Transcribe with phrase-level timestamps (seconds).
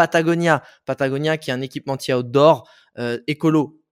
[0.00, 0.62] Patagonia.
[0.86, 2.66] Patagonia qui est un équipementier outdoor
[2.98, 3.82] euh, écolo.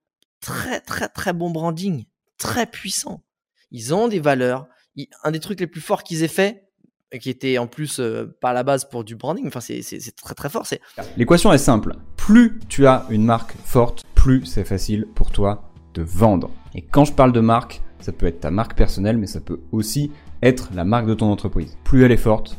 [0.41, 2.05] Très, très, très bon branding.
[2.39, 3.23] Très puissant.
[3.69, 4.67] Ils ont des valeurs.
[5.23, 6.63] un des trucs les plus forts qu'ils aient fait,
[7.21, 10.33] qui était en plus euh, pas à la base pour du branding, enfin c'est très
[10.33, 10.65] très fort.
[11.15, 11.95] L'équation est simple.
[12.17, 16.49] Plus tu as une marque forte, plus c'est facile pour toi de vendre.
[16.73, 19.59] Et quand je parle de marque, ça peut être ta marque personnelle, mais ça peut
[19.71, 21.77] aussi être la marque de ton entreprise.
[21.83, 22.57] Plus elle est forte,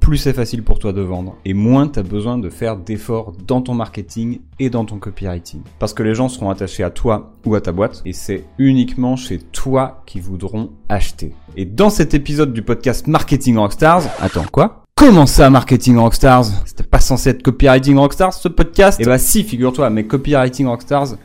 [0.00, 3.32] plus c'est facile pour toi de vendre et moins tu as besoin de faire d'efforts
[3.46, 5.60] dans ton marketing et dans ton copywriting.
[5.78, 9.16] Parce que les gens seront attachés à toi ou à ta boîte et c'est uniquement
[9.16, 11.34] chez toi qu'ils voudront acheter.
[11.56, 14.84] Et dans cet épisode du podcast Marketing Rockstars, attends quoi?
[14.96, 16.46] Comment ça, Marketing Rockstars?
[16.64, 18.98] C'était pas censé être Copywriting Rockstars ce podcast?
[19.00, 21.16] Eh bah si, figure-toi, mais Copywriting Rockstars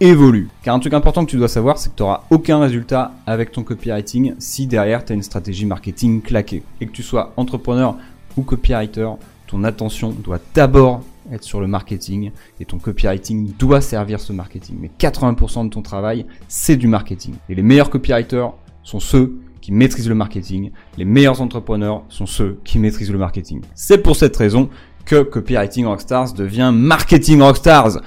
[0.00, 0.48] évolue.
[0.62, 3.52] Car un truc important que tu dois savoir, c'est que tu n'auras aucun résultat avec
[3.52, 6.62] ton copywriting si derrière tu as une stratégie marketing claquée.
[6.80, 7.96] Et que tu sois entrepreneur
[8.36, 9.08] ou copywriter,
[9.46, 14.76] ton attention doit d'abord être sur le marketing et ton copywriting doit servir ce marketing.
[14.80, 17.34] Mais 80% de ton travail, c'est du marketing.
[17.48, 20.70] Et les meilleurs copywriters sont ceux qui maîtrisent le marketing.
[20.96, 23.60] Les meilleurs entrepreneurs sont ceux qui maîtrisent le marketing.
[23.74, 24.70] C'est pour cette raison
[25.04, 28.00] que Copywriting Rockstars devient Marketing Rockstars.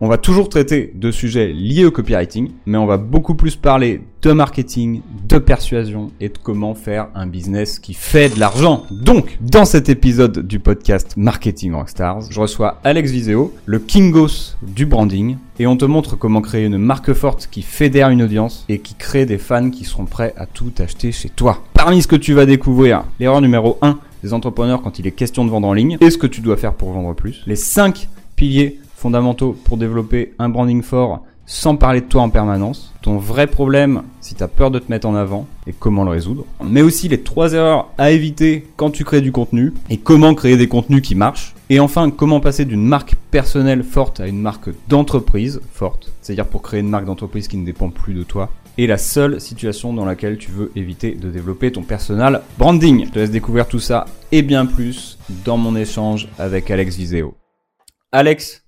[0.00, 4.00] On va toujours traiter de sujets liés au copywriting, mais on va beaucoup plus parler
[4.22, 8.84] de marketing, de persuasion et de comment faire un business qui fait de l'argent.
[8.92, 14.86] Donc, dans cet épisode du podcast Marketing Rockstars, je reçois Alex Viseo, le Kingos du
[14.86, 18.78] branding, et on te montre comment créer une marque forte qui fédère une audience et
[18.78, 21.64] qui crée des fans qui seront prêts à tout acheter chez toi.
[21.74, 25.44] Parmi ce que tu vas découvrir, l'erreur numéro 1 des entrepreneurs quand il est question
[25.44, 28.08] de vendre en ligne et ce que tu dois faire pour vendre plus, les 5
[28.36, 33.46] piliers fondamentaux pour développer un branding fort sans parler de toi en permanence, ton vrai
[33.46, 36.82] problème si tu as peur de te mettre en avant et comment le résoudre, mais
[36.82, 40.68] aussi les trois erreurs à éviter quand tu crées du contenu et comment créer des
[40.68, 45.62] contenus qui marchent, et enfin comment passer d'une marque personnelle forte à une marque d'entreprise
[45.72, 48.98] forte, c'est-à-dire pour créer une marque d'entreprise qui ne dépend plus de toi, et la
[48.98, 53.06] seule situation dans laquelle tu veux éviter de développer ton personal branding.
[53.06, 57.34] Je te laisse découvrir tout ça et bien plus dans mon échange avec Alex Viseo.
[58.12, 58.67] Alex,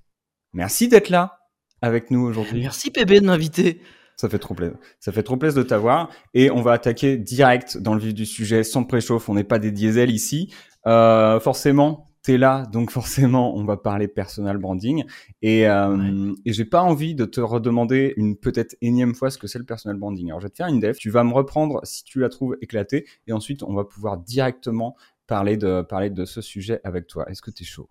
[0.52, 1.38] Merci d'être là
[1.82, 2.60] avec nous aujourd'hui.
[2.60, 3.80] Merci PB de m'inviter.
[4.16, 4.76] Ça fait trop plaisir.
[4.98, 6.10] Ça fait trop plaisir de t'avoir.
[6.34, 9.30] Et on va attaquer direct dans le vif du sujet, sans préchauffe.
[9.30, 10.52] On n'est pas des diesels ici.
[10.86, 15.04] Euh, forcément, t'es là, donc forcément, on va parler personal branding.
[15.40, 19.46] Et, euh, et j'ai pas envie de te redemander une peut-être énième fois ce que
[19.46, 20.28] c'est le personal branding.
[20.28, 20.98] Alors, je vais te faire une def.
[20.98, 23.06] Tu vas me reprendre si tu la trouves éclatée.
[23.26, 24.96] Et ensuite, on va pouvoir directement
[25.26, 27.26] parler de, parler de ce sujet avec toi.
[27.30, 27.88] Est-ce que tu es chaud?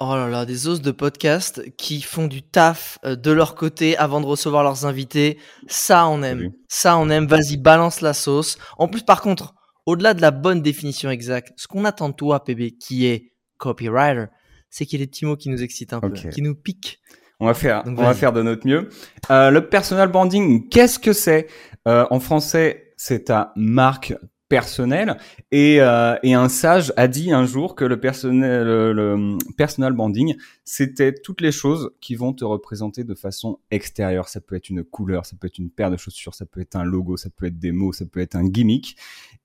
[0.00, 3.96] Oh là là, des os de podcast qui font du taf euh, de leur côté
[3.96, 5.38] avant de recevoir leurs invités.
[5.68, 6.50] Ça, on aime.
[6.68, 7.26] Ça, on aime.
[7.26, 8.58] Vas-y, balance la sauce.
[8.76, 9.54] En plus, par contre,
[9.86, 14.24] au-delà de la bonne définition exacte, ce qu'on attend de toi, PB, qui est copywriter,
[14.68, 16.98] c'est qu'il y ait des petits mots qui nous excitent un peu, qui nous piquent.
[17.38, 18.88] On va faire, on va faire de notre mieux.
[19.30, 21.46] Euh, le personal branding, qu'est-ce que c'est?
[21.86, 24.14] Euh, En français, c'est ta marque
[24.48, 25.16] personnel.
[25.50, 30.36] Et, euh, et, un sage a dit un jour que le, personnel, le, personal branding,
[30.64, 34.28] c'était toutes les choses qui vont te représenter de façon extérieure.
[34.28, 36.76] Ça peut être une couleur, ça peut être une paire de chaussures, ça peut être
[36.76, 38.96] un logo, ça peut être des mots, ça peut être un gimmick.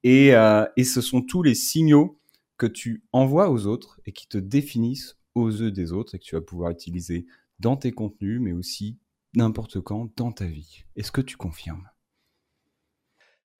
[0.03, 2.19] Et, euh, et ce sont tous les signaux
[2.57, 6.25] que tu envoies aux autres et qui te définissent aux yeux des autres et que
[6.25, 7.25] tu vas pouvoir utiliser
[7.59, 8.97] dans tes contenus, mais aussi
[9.33, 10.83] n'importe quand dans ta vie.
[10.95, 11.87] Est-ce que tu confirmes?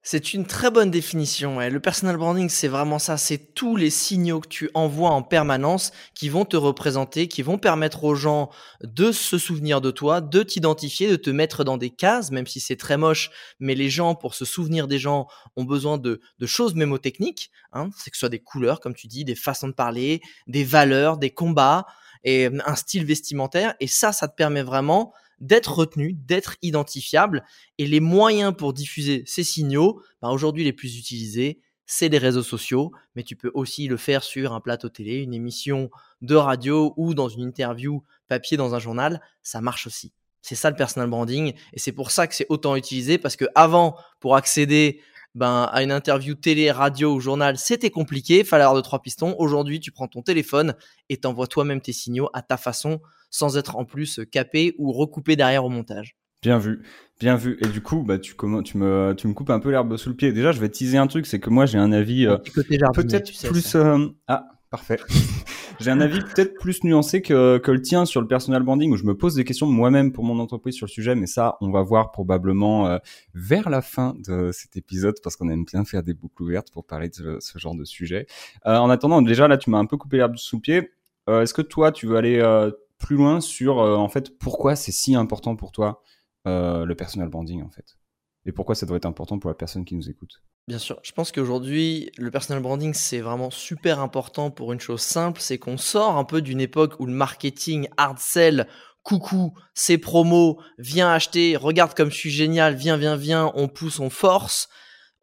[0.01, 1.59] C'est une très bonne définition.
[1.59, 3.17] Le personal branding, c'est vraiment ça.
[3.17, 7.57] C'est tous les signaux que tu envoies en permanence qui vont te représenter, qui vont
[7.57, 8.49] permettre aux gens
[8.81, 12.61] de se souvenir de toi, de t'identifier, de te mettre dans des cases, même si
[12.61, 13.29] c'est très moche.
[13.59, 15.27] Mais les gens, pour se souvenir des gens,
[15.57, 17.51] ont besoin de, choses mémotechniques.
[17.73, 17.89] Hein.
[17.97, 21.17] C'est que ce soit des couleurs, comme tu dis, des façons de parler, des valeurs,
[21.17, 21.85] des combats
[22.23, 23.75] et un style vestimentaire.
[23.81, 27.43] Et ça, ça te permet vraiment d'être retenu, d'être identifiable.
[27.77, 31.59] Et les moyens pour diffuser ces signaux, bah, aujourd'hui les plus utilisés,
[31.91, 35.33] c'est les réseaux sociaux, mais tu peux aussi le faire sur un plateau télé, une
[35.33, 35.89] émission
[36.21, 40.13] de radio ou dans une interview papier dans un journal, ça marche aussi.
[40.43, 43.45] C'est ça le personal branding et c'est pour ça que c'est autant utilisé parce que
[43.55, 45.01] avant, pour accéder
[45.33, 49.35] ben, à une interview télé, radio ou journal, c'était compliqué, fallait avoir de trois pistons.
[49.39, 50.75] Aujourd'hui, tu prends ton téléphone
[51.09, 55.35] et t'envoies toi-même tes signaux à ta façon sans être en plus capé ou recoupé
[55.35, 56.15] derrière au montage.
[56.41, 56.81] Bien vu,
[57.19, 57.57] bien vu.
[57.61, 58.33] Et du coup, bah, tu,
[58.63, 60.31] tu, me, tu me coupes un peu l'herbe sous le pied.
[60.31, 63.75] Déjà, je vais teaser un truc, c'est que moi, j'ai un avis euh, peut-être plus...
[63.75, 64.99] Euh, ah, parfait.
[65.81, 68.95] j'ai un avis peut-être plus nuancé que, que le tien sur le personal branding, où
[68.95, 71.71] je me pose des questions moi-même pour mon entreprise sur le sujet, mais ça, on
[71.71, 72.99] va voir probablement euh,
[73.33, 76.85] vers la fin de cet épisode, parce qu'on aime bien faire des boucles ouvertes pour
[76.85, 78.27] parler de ce, genre de sujet.
[78.63, 80.89] en attendant, déjà, là, tu m'as un peu coupé l'herbe sous le pied
[81.29, 84.91] euh, est-ce que toi, tu veux aller euh, plus loin sur en fait pourquoi c'est
[84.91, 86.03] si important pour toi
[86.45, 87.97] le personal branding en fait?
[88.45, 90.41] Et pourquoi ça doit être important pour la personne qui nous écoute?
[90.67, 95.01] Bien sûr, je pense qu'aujourd'hui, le personal branding, c'est vraiment super important pour une chose
[95.01, 98.67] simple, c'est qu'on sort un peu d'une époque où le marketing hard sell,
[99.03, 103.99] coucou, c'est promo, viens acheter, regarde comme je suis génial, viens, viens, viens, on pousse,
[103.99, 104.69] on force.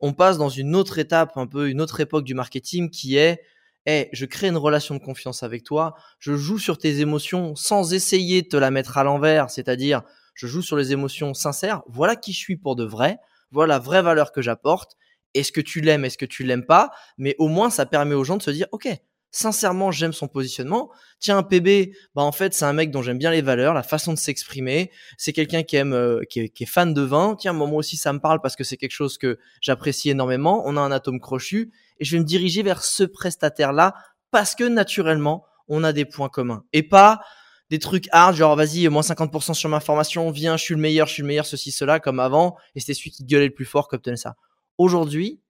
[0.01, 3.41] On passe dans une autre étape, un peu une autre époque du marketing qui est,
[3.87, 7.95] hey, je crée une relation de confiance avec toi, je joue sur tes émotions sans
[7.95, 10.03] essayer de te la mettre à l'envers, c'est-à-dire,
[10.35, 13.19] je joue sur les émotions sincères, voilà qui je suis pour de vrai,
[13.51, 14.97] voilà la vraie valeur que j'apporte,
[15.35, 18.25] est-ce que tu l'aimes, est-ce que tu l'aimes pas, mais au moins ça permet aux
[18.25, 18.89] gens de se dire, ok,
[19.37, 20.91] sincèrement, j'aime son positionnement.
[21.21, 23.83] Tiens, un PB, bah en fait, c'est un mec dont j'aime bien les valeurs, la
[23.83, 24.91] façon de s'exprimer.
[25.19, 27.37] C'est quelqu'un qui aime, euh, qui, est, fan de vin.
[27.39, 30.63] Tiens, moi, aussi, ça me parle parce que c'est quelque chose que j'apprécie énormément.
[30.65, 33.95] On a un atome crochu et je vais me diriger vers ce prestataire-là
[34.31, 37.21] parce que naturellement, on a des points communs et pas
[37.69, 41.09] des trucs hard, genre vas-y, moins 50% sur ma formation, viens, je suis le meilleur,
[41.09, 43.65] je suis le meilleur, ceci, cela, comme avant, et c'était celui qui gueulait le plus
[43.65, 44.37] fort qui obtenait ça.
[44.79, 45.41] Aujourd'hui,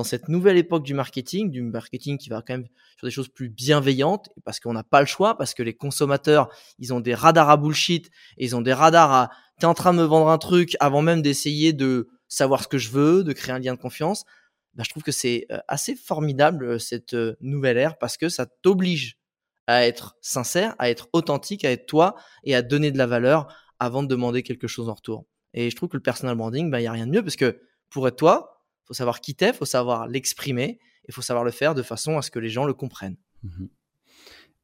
[0.00, 2.66] dans cette nouvelle époque du marketing, du marketing qui va quand même
[2.96, 6.48] sur des choses plus bienveillantes, parce qu'on n'a pas le choix, parce que les consommateurs,
[6.78, 9.98] ils ont des radars à bullshit, ils ont des radars à t'es en train de
[9.98, 13.54] me vendre un truc avant même d'essayer de savoir ce que je veux, de créer
[13.54, 14.24] un lien de confiance.
[14.72, 18.30] Ben, je trouve que c'est euh, assez formidable euh, cette euh, nouvelle ère parce que
[18.30, 19.18] ça t'oblige
[19.66, 22.14] à être sincère, à être authentique, à être toi
[22.44, 25.26] et à donner de la valeur avant de demander quelque chose en retour.
[25.52, 27.36] Et je trouve que le personal branding, ben, il n'y a rien de mieux parce
[27.36, 27.60] que
[27.90, 28.59] pour être toi,
[28.90, 32.22] faut savoir qui t'es, faut savoir l'exprimer et faut savoir le faire de façon à
[32.22, 33.16] ce que les gens le comprennent.
[33.44, 33.68] Mhm.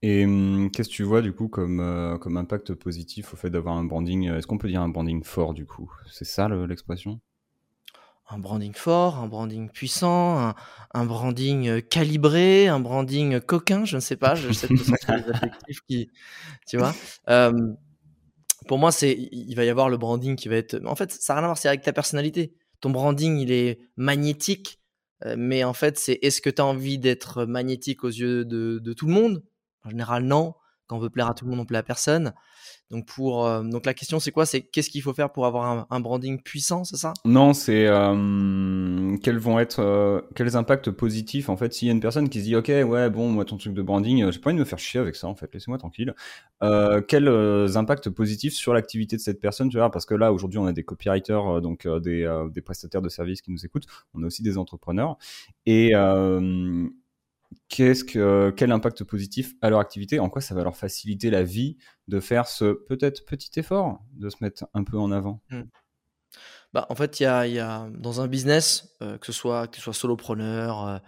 [0.03, 3.51] Et hum, qu'est-ce que tu vois du coup comme, euh, comme impact positif au fait
[3.51, 5.93] d'avoir un branding euh, Est-ce qu'on peut dire un branding fort du coup?
[6.11, 7.21] C'est ça l'expression?
[8.29, 10.53] Un branding fort, un branding puissant,
[10.93, 15.31] un, branding euh, calibré, un branding coquin, je ne sais pas, je sais sont des
[15.31, 16.11] adjectifs qui,
[16.67, 16.93] tu vois.
[18.67, 21.35] pour moi, c'est, il va y avoir le branding qui va être, en fait, ça
[21.35, 22.53] n'a rien à voir, c'est avec ta personnalité
[22.91, 24.81] branding, il est magnétique,
[25.25, 28.79] euh, mais en fait, c'est est-ce que tu as envie d'être magnétique aux yeux de,
[28.83, 29.43] de, tout le monde?
[29.85, 30.55] En général, non.
[30.87, 32.33] Quand on veut plaire à tout le monde, on plaît à personne.
[32.91, 34.47] Donc, pour, euh, donc la question, c'est quoi?
[34.47, 37.15] C'est qu'est-ce qu'il faut faire pour avoir un, branding puissant, c'est ça?
[37.25, 41.95] Non, c'est euh, quels vont être euh, quels impacts positifs en fait s'il y a
[41.95, 44.51] une personne qui se dit ok ouais bon moi ton truc de branding j'ai pas
[44.51, 46.15] envie de me faire chier avec ça en fait laissez-moi tranquille.
[46.61, 49.91] quels impacts positifs sur l'activité de cette personne tu vois?
[49.91, 53.51] Parce que là aujourd'hui on a des copywriters donc des, des prestataires de services qui
[53.51, 55.17] nous écoutent, on a aussi des entrepreneurs.
[55.65, 55.93] Et
[57.69, 61.77] que, quel impact positif à leur activité, en quoi ça va leur faciliter la vie
[62.09, 65.43] de faire ce peut-être petit effort, de se mettre un peu en avant?
[65.51, 65.63] Mmh.
[66.73, 69.95] bah, En fait, y a, dans un business, euh, que, ce soit, que tu sois
[69.95, 70.99] solopreneur, euh,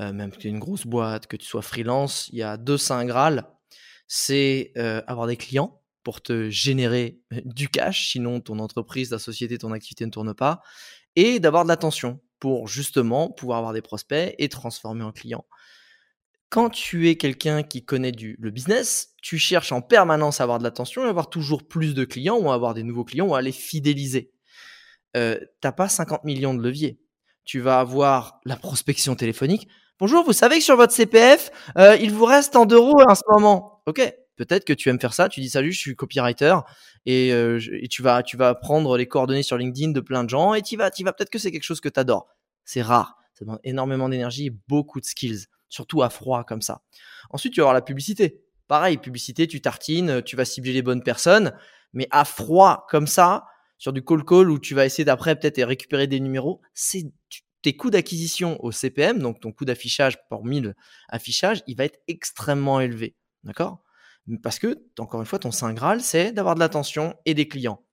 [0.00, 2.56] euh, même que tu aies une grosse boîte, que tu sois freelance, il y a
[2.56, 3.46] deux saints Graal.
[4.12, 4.72] C'est
[5.06, 10.04] avoir des clients pour te générer du cash, sinon ton entreprise, ta société, ton activité
[10.04, 10.62] ne tourne pas,
[11.14, 15.44] et d'avoir de l'attention pour justement pouvoir avoir des prospects et transformer en clients
[16.50, 20.58] quand tu es quelqu'un qui connaît du, le business, tu cherches en permanence à avoir
[20.58, 23.34] de l'attention et avoir toujours plus de clients ou à avoir des nouveaux clients ou
[23.36, 24.32] à les fidéliser.
[25.16, 26.98] Euh, t'as pas 50 millions de leviers.
[27.44, 29.68] Tu vas avoir la prospection téléphonique.
[30.00, 33.22] Bonjour, vous savez que sur votre CPF, euh, il vous reste en euros en ce
[33.30, 33.82] moment.
[33.86, 34.00] Ok,
[34.36, 35.28] peut-être que tu aimes faire ça.
[35.28, 36.56] Tu dis salut, je suis copywriter
[37.06, 40.54] et, euh, tu vas tu vas prendre les coordonnées sur LinkedIn de plein de gens
[40.54, 42.26] et tu vas tu vas peut-être que c'est quelque chose que tu adores.
[42.64, 46.82] C'est rare, ça demande énormément d'énergie et beaucoup de skills surtout à froid comme ça.
[47.30, 48.42] Ensuite, tu vas avoir la publicité.
[48.68, 51.52] Pareil, publicité, tu tartines, tu vas cibler les bonnes personnes,
[51.94, 53.46] mais à froid comme ça,
[53.78, 57.10] sur du call call où tu vas essayer d'après peut-être récupérer des numéros, c'est
[57.62, 60.74] tes coûts d'acquisition au CPM, donc ton coût d'affichage pour 1000
[61.08, 63.16] affichages, il va être extrêmement élevé.
[63.44, 63.82] D'accord?
[64.42, 67.84] Parce que, encore une fois, ton Saint Graal, c'est d'avoir de l'attention et des clients.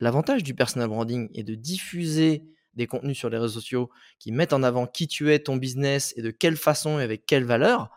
[0.00, 2.44] L'avantage du personal branding est de diffuser
[2.80, 6.12] des contenus sur les réseaux sociaux qui mettent en avant qui tu es, ton business
[6.16, 7.90] et de quelle façon et avec quelle valeur,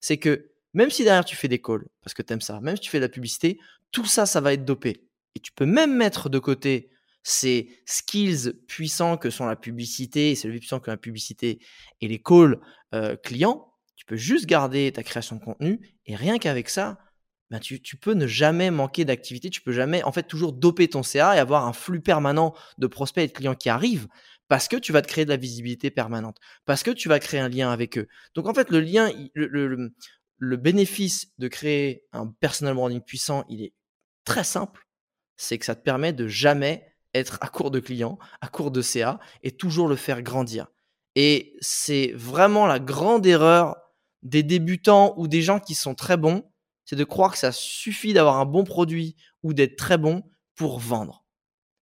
[0.00, 2.76] c'est que même si derrière tu fais des calls, parce que tu aimes ça, même
[2.76, 3.58] si tu fais de la publicité,
[3.90, 5.08] tout ça, ça va être dopé.
[5.34, 6.90] Et tu peux même mettre de côté
[7.22, 11.58] ces skills puissants que sont la publicité, et c'est le puissant que la publicité
[12.00, 12.60] et les calls
[12.94, 13.72] euh, clients.
[13.96, 16.98] Tu peux juste garder ta création de contenu et rien qu'avec ça,
[17.50, 21.02] ben tu, peux ne jamais manquer d'activité, tu peux jamais en fait toujours doper ton
[21.02, 24.08] CA et avoir un flux permanent de prospects et de clients qui arrivent
[24.48, 27.40] parce que tu vas te créer de la visibilité permanente, parce que tu vas créer
[27.40, 28.08] un lien avec eux.
[28.34, 29.94] Donc en fait le lien, le, le,
[30.38, 33.74] le bénéfice de créer un personal branding puissant, il est
[34.24, 34.86] très simple,
[35.36, 38.82] c'est que ça te permet de jamais être à court de clients, à court de
[38.82, 40.68] CA et toujours le faire grandir.
[41.14, 43.76] Et c'est vraiment la grande erreur
[44.22, 46.44] des débutants ou des gens qui sont très bons,
[46.88, 50.22] c'est de croire que ça suffit d'avoir un bon produit ou d'être très bon
[50.56, 51.22] pour vendre.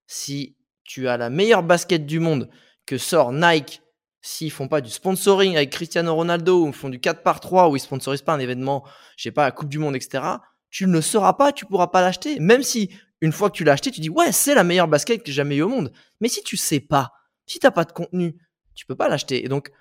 [0.05, 2.51] Si tu as la meilleure basket du monde
[2.85, 3.81] que sort Nike,
[4.21, 7.77] s'ils font pas du sponsoring avec Cristiano Ronaldo ou font du 4 par 3 ou
[7.77, 8.85] ils sponsorisent pas un événement,
[9.17, 10.23] je sais pas, la Coupe du Monde, etc.,
[10.69, 12.39] tu ne le sauras pas, tu pourras pas l'acheter.
[12.39, 12.91] Même si
[13.21, 15.33] une fois que tu l'as acheté, tu dis ouais, c'est la meilleure basket que j'ai
[15.33, 15.91] jamais eu au monde.
[16.19, 17.11] Mais si tu sais pas,
[17.47, 18.35] si t'as pas de contenu,
[18.75, 19.43] tu peux pas l'acheter.
[19.43, 19.71] Et donc,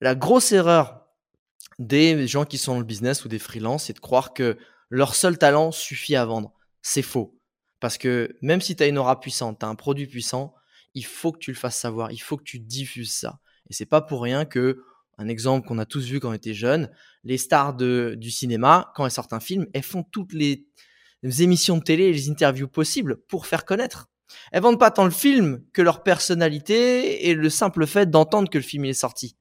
[0.00, 1.01] la grosse erreur
[1.78, 4.58] des gens qui sont dans le business ou des freelances, c'est de croire que
[4.90, 6.52] leur seul talent suffit à vendre.
[6.82, 7.38] C'est faux.
[7.80, 10.54] Parce que même si tu as une aura puissante, tu as un produit puissant,
[10.94, 13.40] il faut que tu le fasses savoir, il faut que tu diffuses ça.
[13.70, 14.82] Et c'est pas pour rien que,
[15.18, 16.90] un exemple qu'on a tous vu quand on était jeunes,
[17.24, 20.66] les stars de, du cinéma, quand elles sortent un film, elles font toutes les,
[21.22, 24.08] émissions de télé et les interviews possibles pour faire connaître.
[24.50, 28.58] Elles vendent pas tant le film que leur personnalité et le simple fait d'entendre que
[28.58, 29.36] le film est sorti.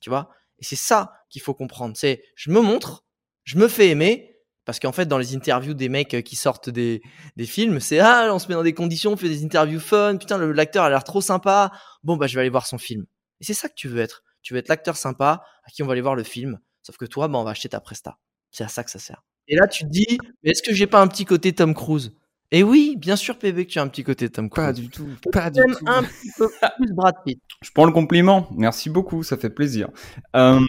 [0.00, 0.30] Tu vois?
[0.62, 1.96] Et c'est ça qu'il faut comprendre.
[1.96, 3.04] C'est je me montre,
[3.42, 7.02] je me fais aimer, parce qu'en fait, dans les interviews des mecs qui sortent des,
[7.36, 10.16] des films, c'est ah, on se met dans des conditions, on fait des interviews fun,
[10.16, 11.72] putain, l'acteur a l'air trop sympa.
[12.04, 13.06] Bon, bah, je vais aller voir son film.
[13.40, 14.22] Et c'est ça que tu veux être.
[14.40, 16.60] Tu veux être l'acteur sympa à qui on va aller voir le film.
[16.82, 18.18] Sauf que toi, bah, on va acheter ta presta.
[18.52, 19.24] C'est à ça que ça sert.
[19.48, 22.12] Et là, tu te dis, mais est-ce que j'ai pas un petit côté Tom Cruise?
[22.54, 24.66] Et oui, bien sûr, PB, que tu as un petit côté Tom Cruise.
[24.66, 25.08] Pas du tout.
[25.32, 25.84] Pas du tout.
[25.86, 27.40] un petit peu plus Brad Pitt.
[27.62, 28.46] Je prends le compliment.
[28.54, 29.88] Merci beaucoup, ça fait plaisir.
[30.36, 30.60] Euh,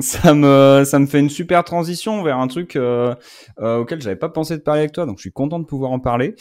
[0.00, 3.14] ça me ça me fait une super transition vers un truc euh,
[3.60, 5.92] euh, auquel j'avais pas pensé de parler avec toi, donc je suis content de pouvoir
[5.92, 6.34] en parler.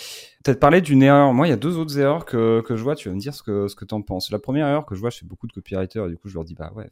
[0.43, 1.33] Peut-être parler d'une erreur.
[1.33, 2.95] Moi, il y a deux autres erreurs que, que je vois.
[2.95, 4.31] Tu vas me dire ce que ce que t'en penses.
[4.31, 6.43] La première erreur que je vois, fais beaucoup de copywriters et du coup, je leur
[6.43, 6.89] dis bah ouais,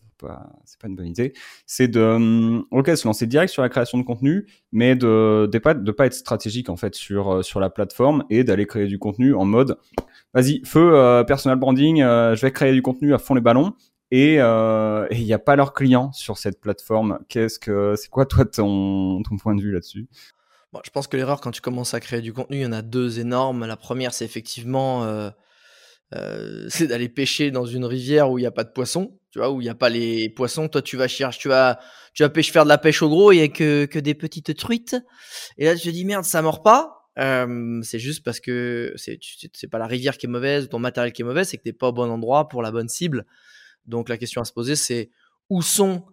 [0.66, 1.34] c'est pas une bonne idée.
[1.66, 5.58] C'est de hum, ok se lancer direct sur la création de contenu, mais de de
[5.58, 8.88] pas de pas être stratégique en fait sur euh, sur la plateforme et d'aller créer
[8.88, 9.78] du contenu en mode
[10.34, 13.74] vas-y feu euh, personal branding, euh, je vais créer du contenu à fond les ballons
[14.12, 17.20] et il n'y a pas leurs clients sur cette plateforme.
[17.30, 20.08] Qu'est-ce que c'est quoi toi ton ton point de vue là-dessus?
[20.84, 22.82] Je pense que l'erreur quand tu commences à créer du contenu, il y en a
[22.82, 23.66] deux énormes.
[23.66, 25.30] La première, c'est effectivement euh,
[26.16, 29.40] euh, c'est d'aller pêcher dans une rivière où il n'y a pas de poissons, tu
[29.40, 30.68] vois, où il n'y a pas les poissons.
[30.68, 31.80] Toi, tu vas chercher, tu vas,
[32.14, 34.14] tu vas pêcher, faire de la pêche au gros, il n'y a que, que des
[34.14, 34.96] petites truites.
[35.58, 36.96] Et là, tu te dis merde, ça mord pas.
[37.18, 39.20] Euh, c'est juste parce que c'est,
[39.54, 41.74] c'est pas la rivière qui est mauvaise, ton matériel qui est mauvais, c'est que t'es
[41.74, 43.26] pas au bon endroit pour la bonne cible.
[43.86, 45.10] Donc la question à se poser, c'est
[45.50, 46.06] où sont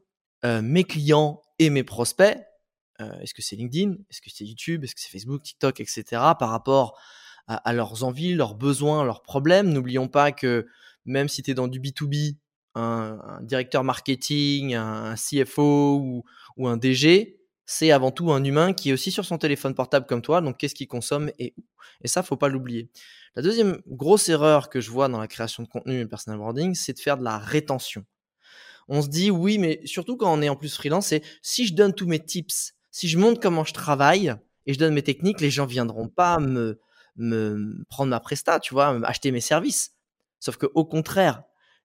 [0.44, 2.38] mes clients et mes prospects?
[3.00, 3.92] Euh, est-ce que c'est LinkedIn?
[4.10, 4.84] Est-ce que c'est YouTube?
[4.84, 6.04] Est-ce que c'est Facebook, TikTok, etc.
[6.38, 6.98] par rapport
[7.48, 9.72] à, leurs envies, leurs besoins, leurs problèmes?
[9.72, 10.66] N'oublions pas que
[11.04, 12.36] même si tu es dans du B2B,
[12.74, 16.22] un, directeur marketing, un, CFO
[16.56, 20.06] ou, un DG, c'est avant tout un humain qui est aussi sur son téléphone portable
[20.06, 20.40] comme toi.
[20.40, 21.62] Donc, qu'est-ce qu'il consomme et où?
[22.02, 22.90] Et ça, faut pas l'oublier.
[23.34, 26.74] La deuxième grosse erreur que je vois dans la création de contenu et personal branding,
[26.74, 28.04] c'est de faire de la rétention.
[28.88, 31.74] On se dit oui, mais surtout quand on est en plus freelance, c'est si je
[31.74, 34.34] donne tous mes tips, si je montre comment je travaille
[34.64, 36.80] et je donne mes techniques, les gens viendront pas me,
[37.16, 39.90] me prendre ma presta, tu vois, acheter mes services.
[40.40, 41.42] Sauf que au contraire,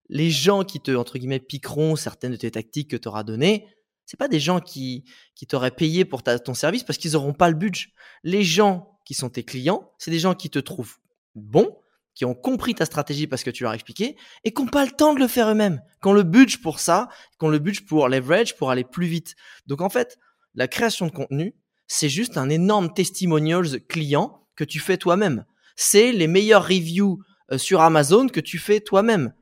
[0.08, 3.68] les gens qui te entre guillemets piqueront certaines de tes tactiques que tu auras données,
[4.06, 5.04] c'est pas des gens qui
[5.36, 7.88] qui t'auraient payé pour ton service parce qu'ils auront pas le budget.
[8.24, 10.96] Les gens qui sont tes clients, c'est des gens qui te trouvent
[11.36, 11.78] bon,
[12.16, 14.16] qui ont compris ta stratégie parce que tu leur as expliqué
[14.46, 16.80] et qui n'ont pas le temps de le faire eux-mêmes, qui ont le budget pour
[16.80, 19.36] ça, qui ont le budget pour leverage, pour aller plus vite.
[19.68, 20.18] Donc en fait,
[20.56, 21.56] la création de contenu,
[21.88, 25.46] c'est juste un énorme testimonials client que tu fais toi-même.
[25.76, 27.20] C'est les meilleurs reviews
[27.52, 29.34] euh, sur Amazon que tu fais toi-même.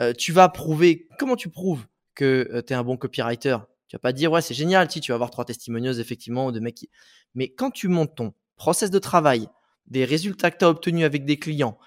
[0.00, 3.58] Euh, tu vas prouver, comment tu prouves que euh, tu es un bon copywriter?
[3.88, 6.60] Tu vas pas dire, ouais, c'est génial, si tu vas avoir trois testimonials, effectivement, de
[6.60, 6.90] mecs qui...
[7.34, 9.48] Mais quand tu montes ton process de travail,
[9.86, 11.78] des résultats que tu as obtenus avec des clients,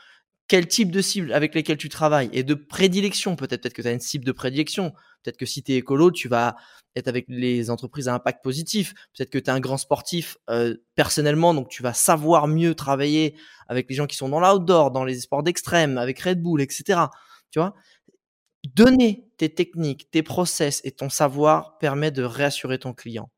[0.52, 3.88] quel type de cible avec lesquelles tu travailles et de prédilection, peut-être peut-être que tu
[3.88, 4.92] as une cible de prédilection,
[5.24, 6.58] peut-être que si tu es écolo, tu vas
[6.98, 8.94] être avec les entreprises à impact positif.
[9.16, 13.38] Peut-être que tu es un grand sportif euh, personnellement, donc tu vas savoir mieux travailler
[13.70, 17.00] avec les gens qui sont dans l'outdoor, dans les sports d'extrême, avec Red Bull, etc.
[17.50, 17.74] Tu vois?
[18.76, 23.32] Donner tes techniques, tes process et ton savoir permet de réassurer ton client.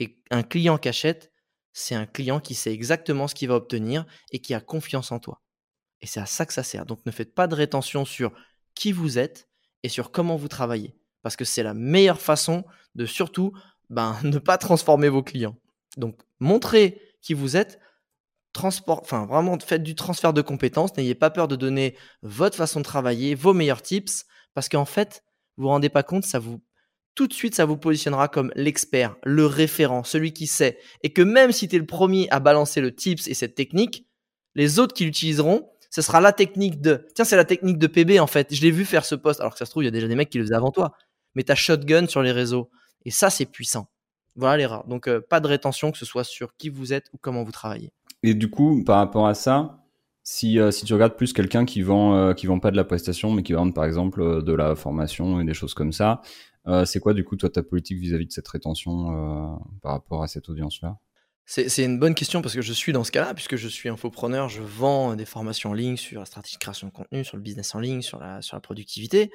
[0.00, 1.30] Et un client qui achète,
[1.72, 5.20] c'est un client qui sait exactement ce qu'il va obtenir et qui a confiance en
[5.20, 5.40] toi.
[6.00, 6.86] Et c'est à ça que ça sert.
[6.86, 8.32] Donc ne faites pas de rétention sur
[8.74, 9.48] qui vous êtes
[9.82, 12.64] et sur comment vous travaillez parce que c'est la meilleure façon
[12.94, 13.52] de surtout
[13.90, 15.56] ben, ne pas transformer vos clients.
[15.96, 17.80] Donc, montrez qui vous êtes,
[18.52, 22.80] transport, enfin vraiment faites du transfert de compétences, n'ayez pas peur de donner votre façon
[22.80, 24.24] de travailler, vos meilleurs tips,
[24.54, 25.22] parce qu'en fait,
[25.56, 26.60] vous vous rendez pas compte, ça vous
[27.14, 31.22] tout de suite, ça vous positionnera comme l'expert, le référent, celui qui sait, et que
[31.22, 34.06] même si tu es le premier à balancer le tips et cette technique,
[34.54, 38.20] les autres qui l'utiliseront, ce sera la technique de, tiens, c'est la technique de PB
[38.20, 38.54] en fait.
[38.54, 40.08] Je l'ai vu faire ce poste, alors que ça se trouve, il y a déjà
[40.08, 40.92] des mecs qui le faisaient avant toi
[41.38, 42.68] mais tu as shotgun sur les réseaux.
[43.04, 43.88] Et ça, c'est puissant.
[44.34, 44.86] Voilà l'erreur.
[44.88, 47.92] Donc, pas de rétention, que ce soit sur qui vous êtes ou comment vous travaillez.
[48.24, 49.84] Et du coup, par rapport à ça,
[50.24, 53.42] si, si tu regardes plus quelqu'un qui vend qui vend pas de la prestation, mais
[53.42, 56.20] qui vend par exemple de la formation et des choses comme ça,
[56.84, 60.28] c'est quoi du coup toi ta politique vis-à-vis -vis de cette rétention par rapport à
[60.28, 60.98] cette audience-là?
[61.50, 64.50] C'est une bonne question parce que je suis dans ce cas-là, puisque je suis infopreneur,
[64.50, 67.42] je vends des formations en ligne sur la stratégie de création de contenu, sur le
[67.42, 69.32] business en ligne, sur la, sur la productivité.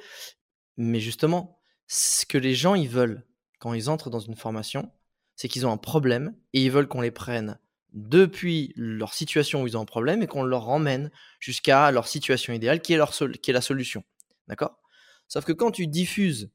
[0.76, 3.26] Mais justement, ce que les gens ils veulent
[3.58, 4.92] quand ils entrent dans une formation,
[5.34, 7.58] c'est qu'ils ont un problème et ils veulent qu'on les prenne
[7.92, 12.52] depuis leur situation où ils ont un problème et qu'on leur emmène jusqu'à leur situation
[12.52, 14.04] idéale qui est, leur qui est la solution.
[14.46, 14.78] D'accord?
[15.26, 16.52] Sauf que quand tu diffuses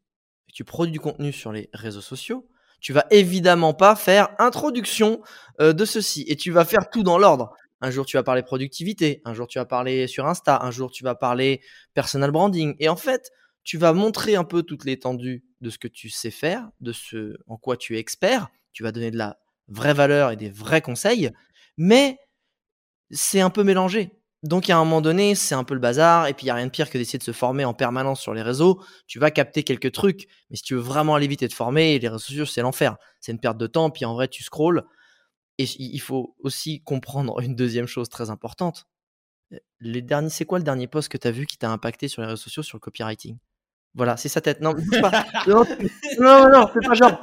[0.47, 2.49] et tu produis du contenu sur les réseaux sociaux,
[2.79, 5.21] tu vas évidemment pas faire introduction
[5.61, 7.53] euh, de ceci et tu vas faire tout dans l'ordre.
[7.81, 10.91] Un jour, tu vas parler productivité, un jour, tu vas parler sur Insta, un jour,
[10.91, 11.61] tu vas parler
[11.93, 12.75] personal branding.
[12.79, 13.31] Et en fait,
[13.63, 17.37] tu vas montrer un peu toute l'étendue de ce que tu sais faire, de ce
[17.47, 18.49] en quoi tu es expert.
[18.73, 21.31] Tu vas donner de la vraie valeur et des vrais conseils,
[21.77, 22.17] mais
[23.11, 24.11] c'est un peu mélangé.
[24.43, 26.27] Donc, à un moment donné, c'est un peu le bazar.
[26.27, 28.21] Et puis, il n'y a rien de pire que d'essayer de se former en permanence
[28.21, 28.81] sur les réseaux.
[29.05, 30.27] Tu vas capter quelques trucs.
[30.49, 32.95] Mais si tu veux vraiment aller vite et te former, les réseaux sociaux, c'est l'enfer.
[33.19, 33.89] C'est une perte de temps.
[33.89, 34.83] Puis, en vrai, tu scrolls.
[35.57, 38.87] Et il faut aussi comprendre une deuxième chose très importante.
[39.81, 42.21] Les derniers, c'est quoi le dernier post que tu as vu qui t'a impacté sur
[42.21, 43.37] les réseaux sociaux sur le copywriting?
[43.95, 44.61] Voilà, c'est sa tête.
[44.61, 45.25] Non, pas.
[45.47, 45.65] non,
[46.19, 47.19] non, non, c'est pas genre.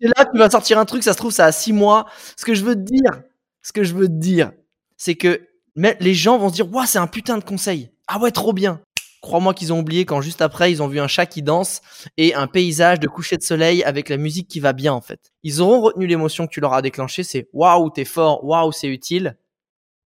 [0.00, 2.06] C'est là, tu vas sortir un truc, ça se trouve, ça a six mois.
[2.36, 3.22] Ce que je veux te dire,
[3.62, 4.52] ce que je veux te dire,
[4.96, 5.45] c'est que
[5.76, 7.90] mais les gens vont se dire, waouh, c'est un putain de conseil.
[8.08, 8.80] Ah ouais, trop bien.
[9.20, 11.80] Crois-moi qu'ils ont oublié quand juste après, ils ont vu un chat qui danse
[12.16, 15.32] et un paysage de coucher de soleil avec la musique qui va bien, en fait.
[15.42, 18.88] Ils auront retenu l'émotion que tu leur as déclenchée, c'est waouh, t'es fort, waouh, c'est
[18.88, 19.36] utile.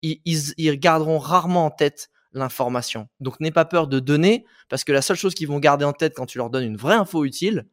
[0.01, 3.07] Ils, ils, garderont rarement en tête l'information.
[3.19, 5.93] Donc n'aie pas peur de donner, parce que la seule chose qu'ils vont garder en
[5.93, 7.65] tête quand tu leur donnes une vraie info utile,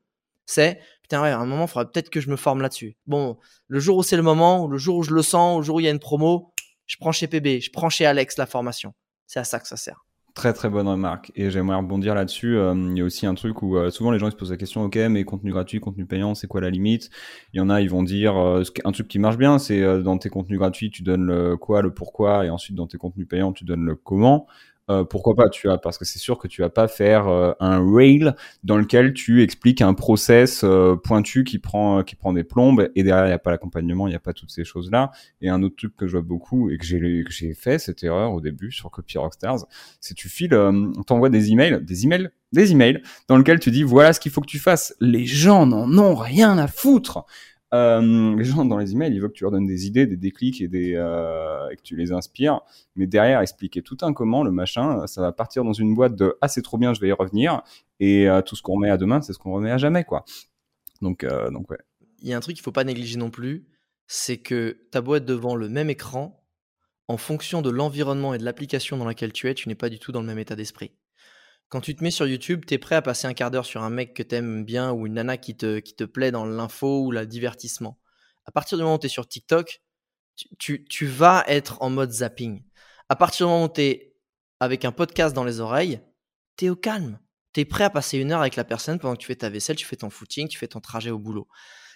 [0.47, 2.97] c'est putain ouais, à un moment, il faudra peut-être que je me forme là-dessus.
[3.07, 5.77] Bon, le jour où c'est le moment, le jour où je le sens, le jour
[5.77, 6.52] où il y a une promo,
[6.87, 8.95] je prends chez PB, je prends chez Alex la formation.
[9.27, 10.05] C'est à ça que ça sert.
[10.35, 12.57] Très très bonne remarque et j'aimerais rebondir là-dessus.
[12.57, 14.57] Euh, il y a aussi un truc où euh, souvent les gens se posent la
[14.57, 17.11] question, ok, mais contenu gratuit, contenu payant, c'est quoi la limite?
[17.53, 20.17] Il y en a, ils vont dire euh, un truc qui marche bien, c'est dans
[20.17, 23.53] tes contenus gratuits, tu donnes le quoi, le pourquoi, et ensuite dans tes contenus payants,
[23.53, 24.47] tu donnes le comment.
[24.93, 27.53] Euh, pourquoi pas, tu vois, parce que c'est sûr que tu vas pas faire euh,
[27.61, 32.03] un rail dans lequel tu expliques un process euh, pointu qui prend
[32.33, 34.65] des plombes et derrière il y a pas l'accompagnement, il y a pas toutes ces
[34.65, 35.11] choses là.
[35.41, 38.05] Et un autre truc que je vois beaucoup et que j'ai que j'ai fait cette
[38.05, 39.67] erreur au début sur Copy Rockstars,
[40.01, 43.83] c'est tu files, on t'envoie des emails, des emails, des emails dans lequel tu dis
[43.83, 44.95] voilà ce qu'il faut que tu fasses.
[45.01, 47.25] Les gens n'en ont rien à foutre.
[47.75, 50.17] Euh, les gens dans les emails, ils veulent que tu leur donnes des idées, des
[50.17, 52.61] déclics et, des, euh, et que tu les inspires.
[52.97, 56.37] Mais derrière, expliquer tout un comment, le machin, ça va partir dans une boîte de
[56.41, 57.63] ah c'est trop bien, je vais y revenir.
[58.01, 60.25] Et euh, tout ce qu'on remet à demain, c'est ce qu'on remet à jamais, quoi.
[61.01, 61.79] Donc, euh, donc ouais.
[62.21, 63.67] Il y a un truc qu'il faut pas négliger non plus,
[64.07, 66.45] c'est que ta boîte devant le même écran,
[67.09, 69.99] en fonction de l'environnement et de l'application dans laquelle tu es, tu n'es pas du
[69.99, 70.93] tout dans le même état d'esprit.
[71.73, 73.83] Quand tu te mets sur YouTube, tu es prêt à passer un quart d'heure sur
[73.83, 77.11] un mec que tu aimes bien ou une nana qui te, plaît dans l'info ou
[77.11, 77.99] le divertissement.
[78.45, 79.81] À partir du moment où tu es sur TikTok,
[80.59, 82.63] tu, tu, vas être en mode zapping.
[83.09, 84.15] À partir du moment où tu es
[84.61, 86.03] avec un podcast dans les oreilles,
[86.59, 87.19] tu es au calme.
[87.55, 89.49] Tu es prêt à passer une heure avec la personne pendant que tu fais ta
[89.49, 91.49] vaisselle, tu fais ton footing, tu fais ton trajet au boulot.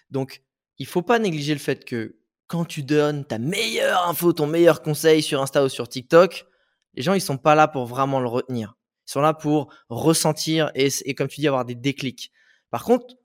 [0.08, 0.42] Donc,
[0.78, 4.80] il faut pas négliger le fait que quand tu donnes ta meilleure info, ton meilleur
[4.80, 6.46] conseil sur Insta ou sur TikTok,
[6.94, 8.75] les gens, ils sont pas là pour vraiment le retenir.
[9.06, 12.32] Ils sont là pour ressentir et, et, comme tu dis, avoir des déclics.
[12.70, 13.16] Par contre,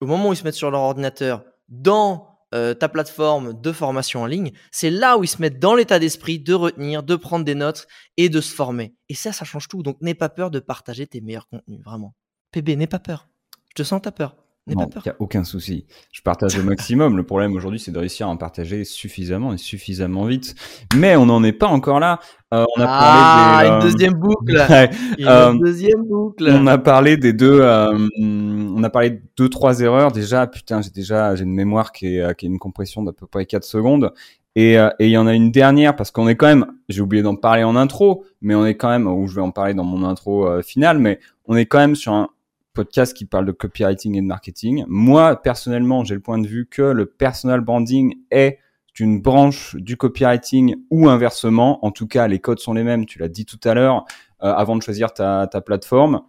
[0.00, 4.22] au moment où ils se mettent sur leur ordinateur, dans euh, ta plateforme de formation
[4.22, 7.44] en ligne, c'est là où ils se mettent dans l'état d'esprit de retenir, de prendre
[7.44, 8.94] des notes et de se former.
[9.08, 9.82] Et ça, ça change tout.
[9.82, 12.14] Donc, n'aie pas peur de partager tes meilleurs contenus, vraiment.
[12.52, 13.28] PB, n'aie pas peur.
[13.70, 14.36] Je te sens ta peur.
[14.68, 15.86] Il n'y a aucun souci.
[16.10, 17.16] Je partage au maximum.
[17.16, 20.56] Le problème aujourd'hui, c'est de réussir à en partager suffisamment et suffisamment vite.
[20.96, 22.18] Mais on n'en est pas encore là.
[22.52, 24.56] Euh, on a ah, parlé des, une euh, deuxième boucle.
[25.18, 26.48] une euh, deuxième boucle.
[26.50, 27.62] On a parlé des deux.
[27.62, 30.48] on a parlé de deux trois erreurs déjà.
[30.48, 33.46] Putain, j'ai déjà j'ai une mémoire qui est qui est une compression d'à peu près
[33.46, 34.12] 4 secondes.
[34.56, 36.66] Et il y en a une dernière parce qu'on est quand même.
[36.88, 39.06] J'ai oublié d'en parler en intro, mais on est quand même.
[39.06, 42.14] Ou je vais en parler dans mon intro finale, mais on est quand même sur
[42.14, 42.30] un
[42.76, 44.84] podcast qui parle de copywriting et de marketing.
[44.86, 48.58] Moi, personnellement, j'ai le point de vue que le personal branding est
[49.00, 51.84] une branche du copywriting ou inversement.
[51.84, 53.06] En tout cas, les codes sont les mêmes.
[53.06, 54.04] Tu l'as dit tout à l'heure,
[54.42, 56.22] euh, avant de choisir ta, plateforme.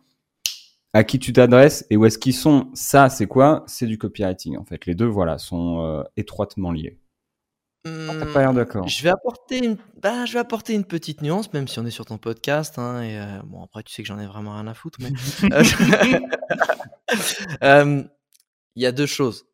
[0.93, 3.63] À qui tu t'adresses et où est-ce qu'ils sont Ça, c'est quoi?
[3.67, 4.85] C'est du copywriting en fait.
[4.85, 6.97] Les deux, voilà, sont euh, étroitement liés.
[7.87, 8.87] Mmh, d'accord.
[8.87, 11.91] Je vais apporter une, bah, je vais apporter une petite nuance, même si on est
[11.91, 12.77] sur ton podcast.
[12.79, 15.11] Hein, et euh, bon, après, tu sais que j'en ai vraiment rien à foutre, mais
[15.53, 15.63] euh,
[17.63, 18.03] euh,
[18.75, 19.45] il y a deux choses.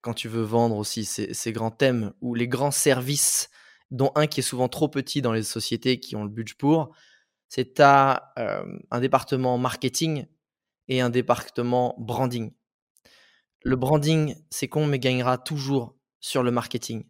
[0.00, 3.50] quand tu veux vendre aussi ces, grands thèmes ou les grands services,
[3.90, 6.94] dont un qui est souvent trop petit dans les sociétés qui ont le budget pour,
[7.48, 10.26] c'est à euh, un département marketing
[10.88, 12.52] et un département branding.
[13.62, 17.04] Le branding, c'est con, mais gagnera toujours sur le marketing.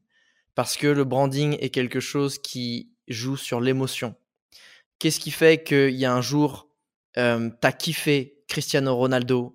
[0.54, 4.14] Parce que le branding est quelque chose qui joue sur l'émotion.
[4.98, 6.68] Qu'est-ce qui fait qu'il y a un jour,
[7.18, 9.54] euh, tu as kiffé Cristiano Ronaldo,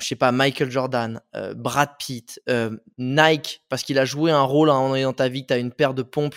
[0.00, 1.20] je sais pas, Michael Jordan,
[1.56, 2.40] Brad Pitt,
[2.98, 6.02] Nike, parce qu'il a joué un rôle dans ta vie, tu as une paire de
[6.02, 6.36] pompes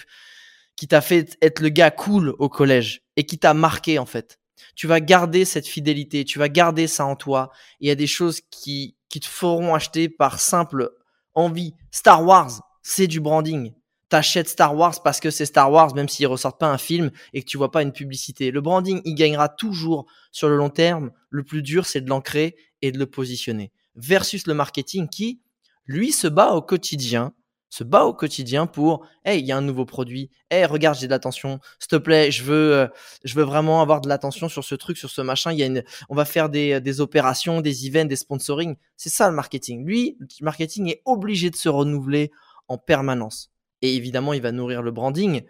[0.75, 4.39] qui t'a fait être le gars cool au collège et qui t'a marqué en fait.
[4.75, 7.51] Tu vas garder cette fidélité, tu vas garder ça en toi.
[7.79, 10.91] Il y a des choses qui, qui te feront acheter par simple
[11.33, 11.73] envie.
[11.91, 13.73] Star Wars, c'est du branding
[14.09, 17.41] t'achètes Star Wars parce que c'est Star Wars, même s'ils ressortent pas un film et
[17.41, 18.51] que tu vois pas une publicité.
[18.51, 21.11] Le branding, il gagnera toujours sur le long terme.
[21.29, 23.71] Le plus dur, c'est de l'ancrer et de le positionner.
[23.95, 25.41] Versus le marketing qui,
[25.85, 27.33] lui, se bat au quotidien,
[27.69, 31.07] se bat au quotidien pour, hey, il y a un nouveau produit, hey, regarde, j'ai
[31.07, 32.87] de l'attention, s'il te plaît, je veux, euh,
[33.23, 35.51] je veux vraiment avoir de l'attention sur ce truc, sur ce machin.
[35.51, 38.75] Il y a une, on va faire des, des opérations, des events, des sponsoring.
[38.97, 39.85] C'est ça le marketing.
[39.85, 42.31] Lui, le marketing est obligé de se renouveler
[42.67, 43.51] en permanence.
[43.85, 45.43] Et évidemment, il va nourrir le branding,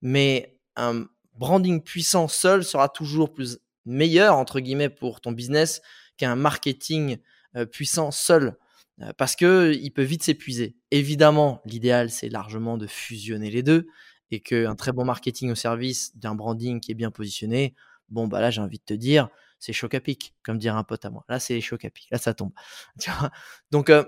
[0.00, 5.82] mais un branding puissant seul sera toujours plus meilleur, entre guillemets, pour ton business
[6.16, 7.18] qu'un marketing
[7.54, 8.56] euh, puissant seul,
[9.02, 10.74] euh, parce que il peut vite s'épuiser.
[10.90, 13.86] Évidemment, l'idéal, c'est largement de fusionner les deux,
[14.30, 17.74] et qu'un très bon marketing au service d'un branding qui est bien positionné,
[18.08, 19.28] bon, bah là, j'ai envie de te dire,
[19.58, 21.26] c'est choc à pic, comme dirait un pote à moi.
[21.28, 22.52] Là, c'est choc à pic, là, ça tombe.
[23.70, 24.04] Donc, euh,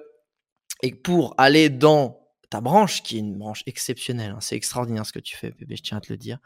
[0.83, 2.24] et pour aller dans
[2.55, 5.75] ta branche, qui est une branche exceptionnelle, hein, c'est extraordinaire ce que tu fais, bébé,
[5.75, 6.39] je tiens à te le dire.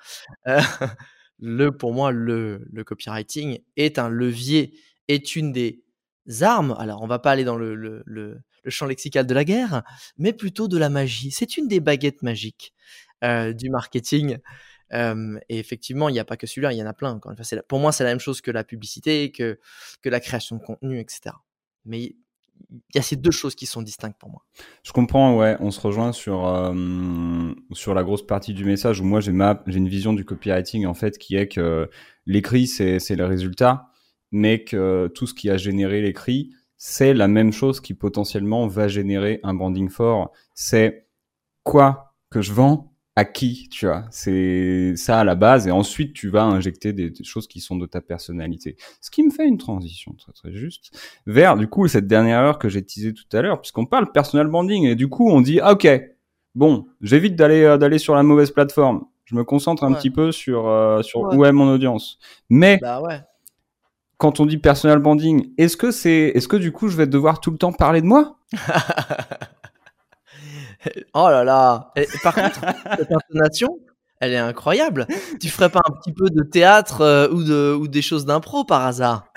[0.46, 0.58] Euh,
[1.38, 4.72] le, pour moi, le, le, copywriting est un levier,
[5.08, 5.84] est une des
[6.40, 6.74] armes.
[6.78, 9.82] Alors, on va pas aller dans le, le, le, champ lexical de la guerre,
[10.16, 11.30] mais plutôt de la magie.
[11.30, 12.72] C'est une des baguettes magiques
[13.22, 14.38] euh, du marketing.
[14.94, 17.20] Euh, et effectivement, il n'y a pas que celui-là, il y en a plein.
[17.68, 19.60] Pour moi, c'est la même chose que la publicité, que,
[20.00, 21.34] que la création de contenu, etc.
[21.84, 22.16] Mais
[22.70, 24.44] il y a ces deux choses qui sont distinctes pour moi.
[24.82, 29.04] Je comprends, ouais, on se rejoint sur, euh, sur la grosse partie du message où
[29.04, 29.32] moi j'ai
[29.66, 31.88] j'ai une vision du copywriting en fait qui est que
[32.26, 33.90] l'écrit c'est, c'est le résultat,
[34.32, 38.86] mais que tout ce qui a généré l'écrit c'est la même chose qui potentiellement va
[38.86, 40.30] générer un branding fort.
[40.54, 41.08] C'est
[41.64, 42.88] quoi que je vends
[43.18, 44.04] à qui, tu vois.
[44.12, 47.85] C'est ça à la base, et ensuite tu vas injecter des, choses qui sont de
[47.85, 48.76] ta personnalité.
[49.00, 52.61] Ce qui me fait une transition très très juste vers du coup cette dernière heure
[52.61, 55.59] que j'ai teasé tout à l'heure, puisqu'on parle personal branding, et du coup on dit
[55.61, 55.88] ah, ok,
[56.54, 59.04] bon, j'évite d'aller euh, d'aller sur la mauvaise plateforme.
[59.24, 62.20] Je me concentre un petit peu sur euh, sur où est mon audience.
[62.48, 63.18] Mais bah ouais.
[64.16, 67.40] quand on dit personal branding, est-ce que c'est est-ce que du coup je vais devoir
[67.40, 68.38] tout le temps parler de moi?
[71.14, 72.60] Oh là là Par contre,
[72.96, 73.78] cette intonation,
[74.20, 75.06] elle est incroyable.
[75.40, 78.64] Tu ferais pas un petit peu de théâtre euh, ou, de, ou des choses d'impro
[78.64, 79.30] par hasard,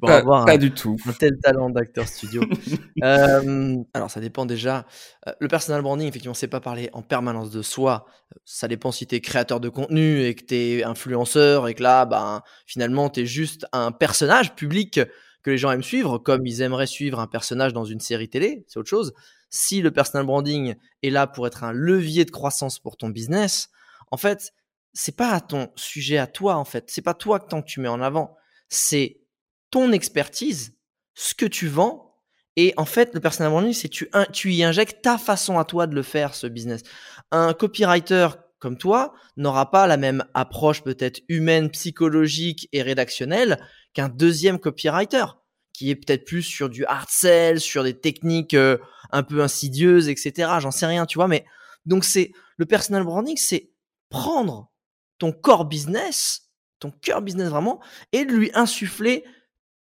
[0.00, 0.96] pour pas, avoir un, du tout.
[1.06, 2.42] un tel talent d'acteur studio.
[3.02, 4.86] euh, alors, ça dépend déjà.
[5.26, 8.06] Euh, le personal branding, effectivement, c'est pas parler en permanence de soi.
[8.44, 11.82] Ça dépend si tu es créateur de contenu et que tu es influenceur et que
[11.82, 15.00] là, ben, finalement, tu es juste un personnage public
[15.42, 18.64] que les gens aiment suivre, comme ils aimeraient suivre un personnage dans une série télé,
[18.68, 19.12] c'est autre chose.
[19.54, 23.68] Si le personal branding est là pour être un levier de croissance pour ton business,
[24.10, 24.54] en fait,
[24.94, 26.84] c'est pas ton sujet à toi, en fait.
[26.88, 28.34] C'est pas toi que tu mets en avant.
[28.70, 29.20] C'est
[29.70, 30.74] ton expertise,
[31.14, 32.16] ce que tu vends.
[32.56, 35.86] Et en fait, le personal branding, c'est tu, tu y injectes ta façon à toi
[35.86, 36.82] de le faire, ce business.
[37.30, 43.58] Un copywriter comme toi n'aura pas la même approche peut-être humaine, psychologique et rédactionnelle
[43.92, 45.24] qu'un deuxième copywriter
[45.72, 48.78] qui est peut-être plus sur du hard sell, sur des techniques euh,
[49.10, 50.52] un peu insidieuses, etc.
[50.60, 51.28] J'en sais rien, tu vois.
[51.28, 51.44] Mais
[51.86, 53.70] donc c'est le personal branding, c'est
[54.08, 54.70] prendre
[55.18, 57.80] ton core business, ton cœur business vraiment,
[58.12, 59.24] et lui insuffler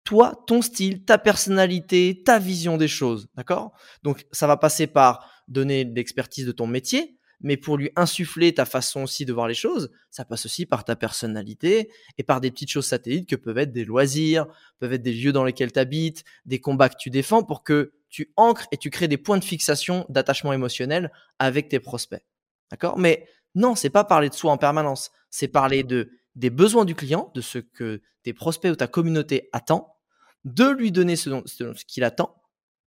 [0.04, 3.72] toi, ton style, ta personnalité, ta vision des choses, d'accord?
[4.02, 8.64] Donc ça va passer par donner l'expertise de ton métier, mais pour lui insuffler ta
[8.64, 12.50] façon aussi de voir les choses, ça passe aussi par ta personnalité et par des
[12.50, 14.46] petites choses satellites que peuvent être des loisirs,
[14.78, 17.92] peuvent être des lieux dans lesquels tu habites, des combats que tu défends pour que
[18.08, 22.24] tu ancres et tu crées des points de fixation d'attachement émotionnel avec tes prospects.
[22.70, 22.98] D'accord?
[22.98, 26.94] Mais non, c'est pas parler de soi en permanence, c'est parler de des besoins du
[26.94, 29.96] client, de ce que tes prospects ou ta communauté attend,
[30.44, 32.40] de lui donner ce, ce qu'il attend,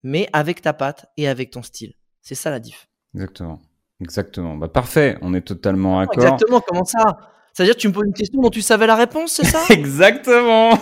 [0.03, 1.93] mais avec ta patte et avec ton style.
[2.21, 2.89] C'est ça la diff.
[3.15, 3.62] Exactement.
[4.01, 4.55] Exactement.
[4.55, 6.23] Bah, parfait, on est totalement d'accord.
[6.23, 7.17] Exactement, comment ça?
[7.53, 9.59] C'est-à-dire tu me poses une question dont tu savais la réponse, c'est ça?
[9.69, 10.77] Exactement.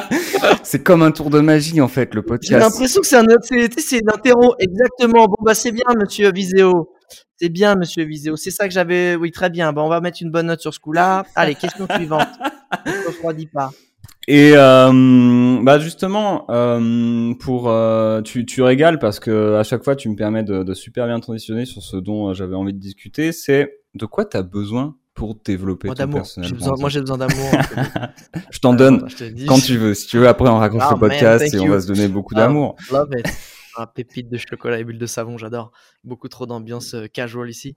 [0.62, 2.50] c'est comme un tour de magie en fait le podcast.
[2.50, 4.00] J'ai l'impression que c'est un c'est.
[4.58, 5.26] Exactement.
[5.26, 6.94] Bon bah c'est bien Monsieur Viséo.
[7.36, 8.36] C'est bien Monsieur Viséo.
[8.36, 9.16] C'est ça que j'avais.
[9.16, 9.72] Oui très bien.
[9.74, 11.26] Bon on va mettre une bonne note sur ce coup-là.
[11.34, 12.28] Allez question suivante.
[12.86, 13.70] ne refroidis pas.
[14.26, 19.96] Et euh, bah justement, euh, pour euh, tu, tu régales parce que à chaque fois
[19.96, 22.78] tu me permets de, de super bien transitionner sur ce dont euh, j'avais envie de
[22.78, 23.32] discuter.
[23.32, 27.50] C'est de quoi tu as besoin pour développer ton personnel Moi j'ai besoin d'amour.
[28.50, 29.06] je t'en donne
[29.46, 29.94] quand tu veux.
[29.94, 32.76] Si tu veux, après on raconte le podcast et on va se donner beaucoup d'amour.
[32.90, 33.26] Love it.
[33.76, 35.72] Un pépite de chocolat et bulle de savon, j'adore.
[36.04, 37.76] Beaucoup trop d'ambiance euh, casual ici.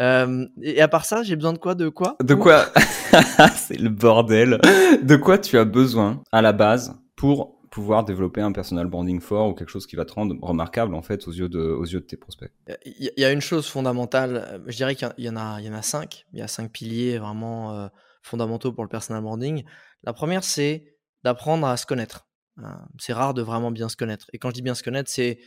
[0.00, 2.66] Euh, et à part ça, j'ai besoin de quoi De quoi De quoi
[3.56, 4.60] C'est le bordel.
[5.02, 9.48] De quoi tu as besoin à la base pour pouvoir développer un personal branding fort
[9.48, 12.00] ou quelque chose qui va te rendre remarquable en fait aux yeux de, aux yeux
[12.00, 12.52] de tes prospects?
[12.84, 15.70] Il y, a une chose fondamentale, euh, je dirais qu'il y, en a, il y
[15.70, 16.26] en a cinq.
[16.32, 17.90] Il y a cinq piliers vraiment
[18.22, 19.64] fondamentaux pour le personal branding.
[20.04, 20.84] La première, c'est
[21.24, 22.26] d'apprendre à se connaître.
[22.58, 24.26] Hein, c'est rare de vraiment bien se connaître.
[24.32, 25.40] Et quand je dis bien se connaître, c'est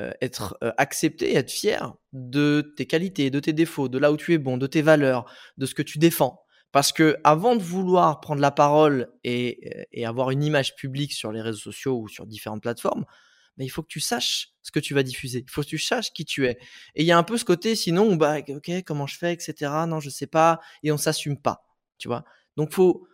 [0.00, 4.16] euh, être euh, accepté, être fier de tes qualités, de tes défauts, de là où
[4.16, 6.40] tu es bon, de tes valeurs, de ce que tu défends.
[6.72, 11.30] Parce que avant de vouloir prendre la parole et, et avoir une image publique sur
[11.30, 13.04] les réseaux sociaux ou sur différentes plateformes,
[13.56, 15.44] mais il faut que tu saches ce que tu vas diffuser.
[15.46, 16.58] Il faut que tu saches qui tu es.
[16.94, 19.70] Et il y a un peu ce côté, sinon, bah, ok, comment je fais, etc.
[19.86, 20.60] Non, je sais pas.
[20.82, 21.64] Et on s'assume pas.
[21.98, 22.24] Tu vois.
[22.56, 23.06] Donc, faut,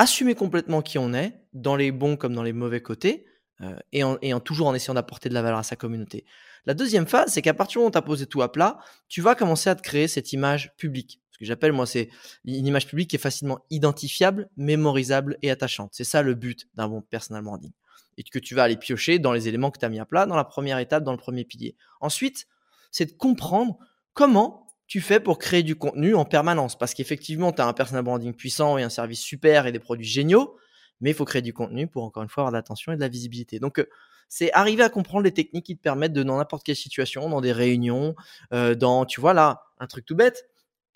[0.00, 3.26] assumer complètement qui on est, dans les bons comme dans les mauvais côtés,
[3.60, 6.24] euh, et, en, toujours en essayant d'apporter de la valeur à sa communauté.
[6.64, 8.78] La deuxième phase, c'est qu'à partir du moment où tu as posé tout à plat,
[9.08, 11.20] tu vas commencer à te créer cette image publique.
[11.32, 12.08] Ce que j'appelle, moi, c'est
[12.46, 15.90] une image publique qui est facilement identifiable, mémorisable et attachante.
[15.92, 17.72] C'est ça le but d'un bon personal branding.
[18.16, 20.24] Et que tu vas aller piocher dans les éléments que tu as mis à plat
[20.24, 21.76] dans la première étape, dans le premier pilier.
[22.00, 22.46] Ensuite,
[22.90, 23.78] c'est de comprendre
[24.14, 28.02] comment tu fais pour créer du contenu en permanence Parce qu'effectivement, tu as un personal
[28.02, 30.56] branding puissant et un service super et des produits géniaux,
[31.00, 33.00] mais il faut créer du contenu pour encore une fois avoir de l'attention et de
[33.00, 33.60] la visibilité.
[33.60, 33.88] Donc, euh,
[34.28, 37.40] c'est arriver à comprendre les techniques qui te permettent de, dans n'importe quelle situation, dans
[37.40, 38.16] des réunions,
[38.52, 40.48] euh, dans, tu vois, là, un truc tout bête,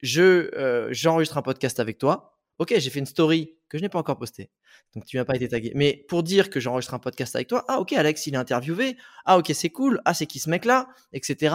[0.02, 2.37] je euh, j'enregistre un podcast avec toi.
[2.59, 4.50] Ok, j'ai fait une story que je n'ai pas encore postée.
[4.96, 5.70] Donc, tu n'as pas été tagué.
[5.76, 8.96] Mais pour dire que j'enregistre un podcast avec toi, ah, ok, Alex, il est interviewé.
[9.24, 10.00] Ah, ok, c'est cool.
[10.04, 11.54] Ah, c'est qui ce mec-là, etc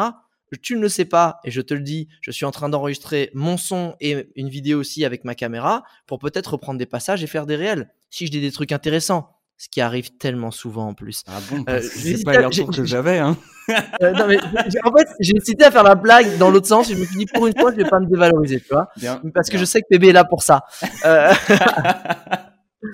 [0.56, 3.30] tu ne le sais pas, et je te le dis, je suis en train d'enregistrer
[3.34, 7.28] mon son et une vidéo aussi avec ma caméra pour peut-être reprendre des passages et
[7.28, 7.92] faire des réels.
[8.10, 11.24] Si je dis des trucs intéressants, ce qui arrive tellement souvent en plus.
[11.28, 13.38] Ah bon, euh, c'est pas l'air que j'avais, hein.
[14.02, 14.40] Euh, non, mais,
[14.84, 16.90] en fait, j'ai hésité à faire la blague dans l'autre sens.
[16.90, 18.90] Je me suis dit, pour une fois, je vais pas me dévaloriser, tu vois.
[19.32, 20.64] parce que je sais que bébé est là pour ça.
[21.06, 21.32] Euh...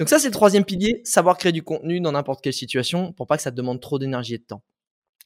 [0.00, 3.28] Donc ça, c'est le troisième pilier, savoir créer du contenu dans n'importe quelle situation pour
[3.28, 4.64] pas que ça te demande trop d'énergie et de temps.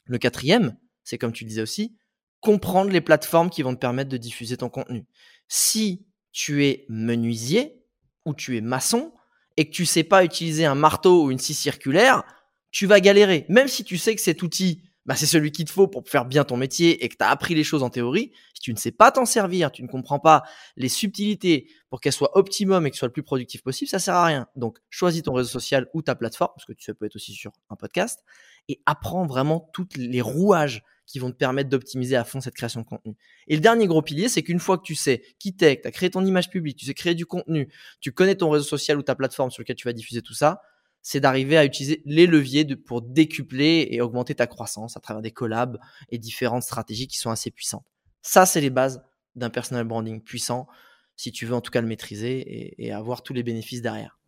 [0.04, 1.96] Le quatrième, c'est comme tu disais aussi,
[2.40, 5.06] comprendre les plateformes qui vont te permettre de diffuser ton contenu.
[5.48, 7.80] Si tu es menuisier
[8.24, 9.14] ou tu es maçon
[9.56, 12.24] et que tu sais pas utiliser un marteau ou une scie circulaire,
[12.72, 13.46] tu vas galérer.
[13.48, 16.24] Même si tu sais que cet outil, bah, c'est celui qu'il te faut pour faire
[16.24, 18.76] bien ton métier et que tu as appris les choses en théorie, si tu ne
[18.76, 20.42] sais pas t'en servir, tu ne comprends pas
[20.76, 24.14] les subtilités pour qu'elles soient optimum et que soit le plus productif possible, ça sert
[24.14, 24.48] à rien.
[24.56, 27.52] Donc, choisis ton réseau social ou ta plateforme, parce que tu peux être aussi sur
[27.70, 28.24] un podcast,
[28.68, 32.80] et apprends vraiment tous les rouages qui vont te permettre d'optimiser à fond cette création
[32.80, 33.14] de contenu.
[33.46, 35.88] Et le dernier gros pilier, c'est qu'une fois que tu sais qui t'es, que tu
[35.88, 37.68] as créé ton image publique, tu sais créer du contenu,
[38.00, 40.60] tu connais ton réseau social ou ta plateforme sur lequel tu vas diffuser tout ça,
[41.02, 45.30] c'est d'arriver à utiliser les leviers pour décupler et augmenter ta croissance à travers des
[45.30, 45.78] collabs
[46.10, 47.86] et différentes stratégies qui sont assez puissantes.
[48.22, 49.04] Ça, c'est les bases
[49.36, 50.66] d'un personal branding puissant,
[51.14, 54.18] si tu veux en tout cas le maîtriser et, avoir tous les bénéfices derrière.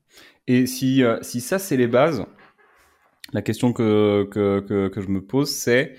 [0.46, 2.24] Et si, euh, si ça, c'est les bases,
[3.32, 5.96] la question que, que, que, que je me pose, c'est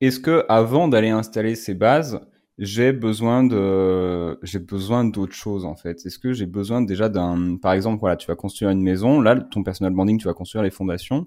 [0.00, 2.20] est-ce que avant d'aller installer ces bases,
[2.58, 6.04] j'ai besoin de j'ai besoin d'autre chose en fait?
[6.04, 9.36] Est-ce que j'ai besoin déjà d'un par exemple voilà, tu vas construire une maison, là
[9.36, 11.26] ton personal branding, tu vas construire les fondations.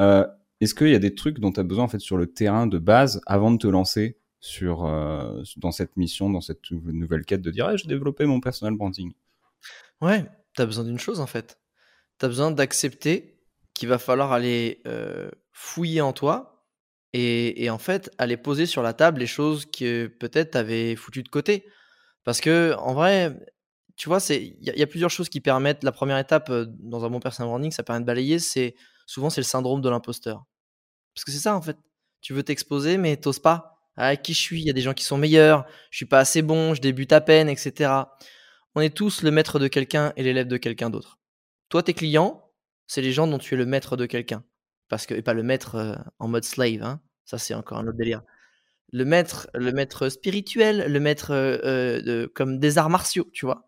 [0.00, 0.26] Euh,
[0.60, 2.66] est-ce qu'il y a des trucs dont tu as besoin en fait sur le terrain
[2.66, 7.42] de base avant de te lancer sur euh, dans cette mission, dans cette nouvelle quête
[7.42, 9.12] de dire hey, j'ai développé mon personal branding?
[10.00, 11.58] Ouais, tu as besoin d'une chose en fait.
[12.18, 13.40] Tu as besoin d'accepter
[13.74, 16.55] qu'il va falloir aller euh, fouiller en toi
[17.16, 21.22] et, en fait, aller poser sur la table les choses que peut-être tu avais foutues
[21.22, 21.64] de côté.
[22.24, 23.36] Parce que, en vrai,
[23.96, 25.84] tu vois, il y, a plusieurs choses qui permettent.
[25.84, 28.74] La première étape euh, dans un bon personal branding, ça permet de balayer, c'est
[29.06, 30.44] souvent c'est le syndrome de l'imposteur.
[31.14, 31.78] Parce que c'est ça, en fait.
[32.20, 33.78] Tu veux t'exposer, mais t'oses pas.
[33.96, 34.60] Ah, qui je suis?
[34.60, 35.66] Il y a des gens qui sont meilleurs.
[35.90, 36.74] Je suis pas assez bon.
[36.74, 37.90] Je débute à peine, etc.
[38.74, 41.18] On est tous le maître de quelqu'un et l'élève de quelqu'un d'autre.
[41.70, 42.52] Toi, tes clients,
[42.86, 44.44] c'est les gens dont tu es le maître de quelqu'un.
[44.88, 47.00] Parce que, et pas le maître euh, en mode slave, hein.
[47.26, 48.22] Ça, c'est encore un autre délire.
[48.92, 53.66] Le maître, le maître spirituel, le maître euh, comme des arts martiaux, tu vois.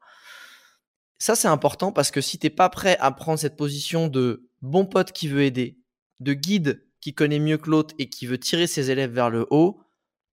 [1.18, 4.86] ça, c'est important parce que si t'es pas prêt à prendre cette position de bon
[4.86, 5.76] pote qui veut aider,
[6.20, 9.46] de guide qui connaît mieux que l'autre et qui veut tirer ses élèves vers le
[9.50, 9.80] haut,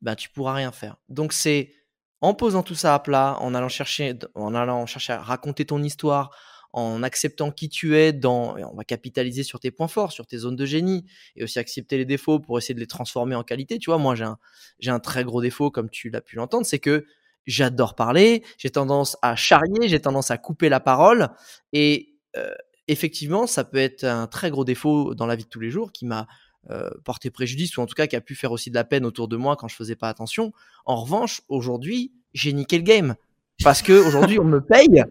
[0.02, 0.98] bah, tu pourras rien faire.
[1.10, 1.74] Donc, c'est
[2.22, 5.82] en posant tout ça à plat, en allant chercher, en allant chercher à raconter ton
[5.82, 6.36] histoire,
[6.76, 10.40] en acceptant qui tu es, dans, on va capitaliser sur tes points forts, sur tes
[10.40, 11.06] zones de génie,
[11.38, 13.80] et aussi accepter les défauts pour essayer de les transformer en qualité.
[13.80, 14.38] Tu vois, moi, j'ai un,
[14.80, 17.06] j'ai un très gros défaut, comme tu l'as pu l'entendre, c'est que
[17.46, 21.30] j'adore parler, j'ai tendance à charrier, j'ai tendance à couper la parole,
[21.72, 22.54] et euh,
[22.90, 25.94] effectivement, ça peut être un très gros défaut dans la vie de tous les jours
[25.94, 26.28] qui m'a
[26.72, 29.06] euh, porté préjudice ou en tout cas qui a pu faire aussi de la peine
[29.06, 30.52] autour de moi quand je faisais pas attention.
[30.84, 33.16] En revanche, aujourd'hui, j'ai niqué le game
[33.64, 35.04] parce que aujourd'hui on me paye.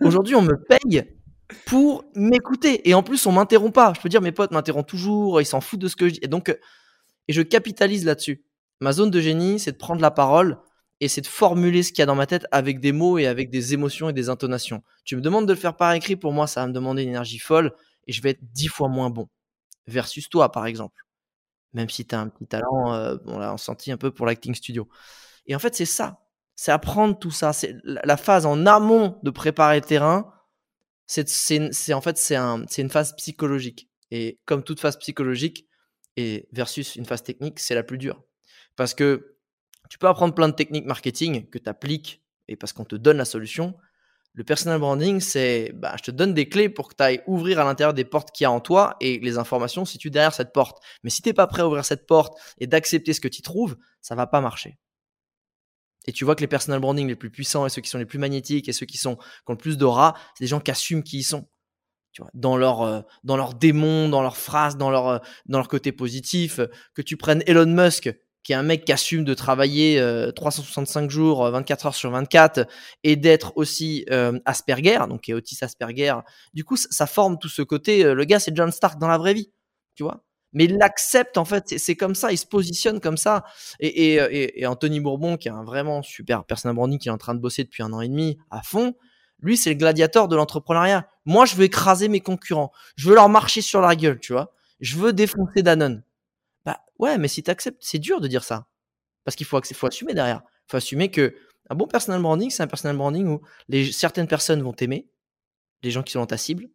[0.00, 1.04] Aujourd'hui, on me paye
[1.66, 3.92] pour m'écouter et en plus on m'interrompt pas.
[3.94, 6.20] Je peux dire mes potes m'interrompent toujours, ils s'en foutent de ce que je dis
[6.22, 6.56] et donc
[7.28, 8.42] et je capitalise là-dessus.
[8.80, 10.58] Ma zone de génie, c'est de prendre la parole
[11.00, 13.26] et c'est de formuler ce qu'il y a dans ma tête avec des mots et
[13.26, 14.82] avec des émotions et des intonations.
[15.04, 17.10] Tu me demandes de le faire par écrit, pour moi, ça va me demander une
[17.10, 17.72] énergie folle
[18.06, 19.28] et je vais être dix fois moins bon.
[19.86, 21.04] Versus toi, par exemple.
[21.72, 24.54] Même si tu as un petit talent, euh, on l'a senti un peu pour l'acting
[24.54, 24.88] studio.
[25.46, 26.20] Et en fait, c'est ça.
[26.60, 27.52] C'est apprendre tout ça.
[27.52, 30.34] C'est la phase en amont de préparer le terrain.
[31.06, 33.88] C'est en fait, c'est un, une phase psychologique.
[34.10, 35.68] Et comme toute phase psychologique,
[36.16, 38.24] et versus une phase technique, c'est la plus dure.
[38.74, 39.36] Parce que
[39.88, 43.18] tu peux apprendre plein de techniques marketing que tu appliques et parce qu'on te donne
[43.18, 43.76] la solution.
[44.34, 47.60] Le personal branding, c'est bah, je te donne des clés pour que tu ailles ouvrir
[47.60, 50.52] à l'intérieur des portes qu'il y a en toi et les informations situent derrière cette
[50.52, 50.82] porte.
[51.04, 53.42] Mais si tu n'es pas prêt à ouvrir cette porte et d'accepter ce que tu
[53.42, 54.76] trouves, ça va pas marcher.
[56.08, 58.06] Et tu vois que les personal branding les plus puissants et ceux qui sont les
[58.06, 61.02] plus magnétiques et ceux qui, sont, ont le plus d'aura, c'est des gens qui assument
[61.02, 61.46] qui ils sont.
[62.12, 65.58] Tu vois, dans leur euh, dans leur démon, dans leurs phrases, dans leur euh, dans
[65.58, 66.58] leur côté positif,
[66.94, 68.10] que tu prennes Elon Musk
[68.48, 70.02] qui est un mec qui assume de travailler
[70.34, 72.66] 365 euh, jours, 24 euh, heures sur 24,
[73.04, 76.14] et d'être aussi euh, Asperger, donc qui est Otis Asperger.
[76.54, 78.02] Du coup, ça, forme tout ce côté.
[78.02, 79.52] le gars, c'est John Stark dans la vraie vie,
[79.94, 80.24] tu vois?
[80.52, 83.44] Mais il l'accepte en fait, c'est comme ça, il se positionne comme ça.
[83.80, 87.40] Et, Anthony Bourbon, qui est un vraiment super personnel branding, qui est en train de
[87.40, 88.94] bosser depuis un an et demi à fond,
[89.40, 91.08] lui, c'est le gladiateur de l'entrepreneuriat.
[91.24, 92.72] Moi, je veux écraser mes concurrents.
[92.96, 94.52] Je veux leur marcher sur la gueule, tu vois.
[94.80, 96.02] Je veux défoncer Danone.
[96.64, 98.66] Bah ouais, mais si tu acceptes, c'est dur de dire ça.
[99.24, 100.42] Parce qu'il faut, faut assumer derrière.
[100.44, 101.36] Il faut assumer que
[101.70, 103.42] un bon personal branding, c'est un personal branding où
[103.92, 105.08] certaines personnes vont t'aimer,
[105.82, 106.68] les gens qui sont dans ta cible,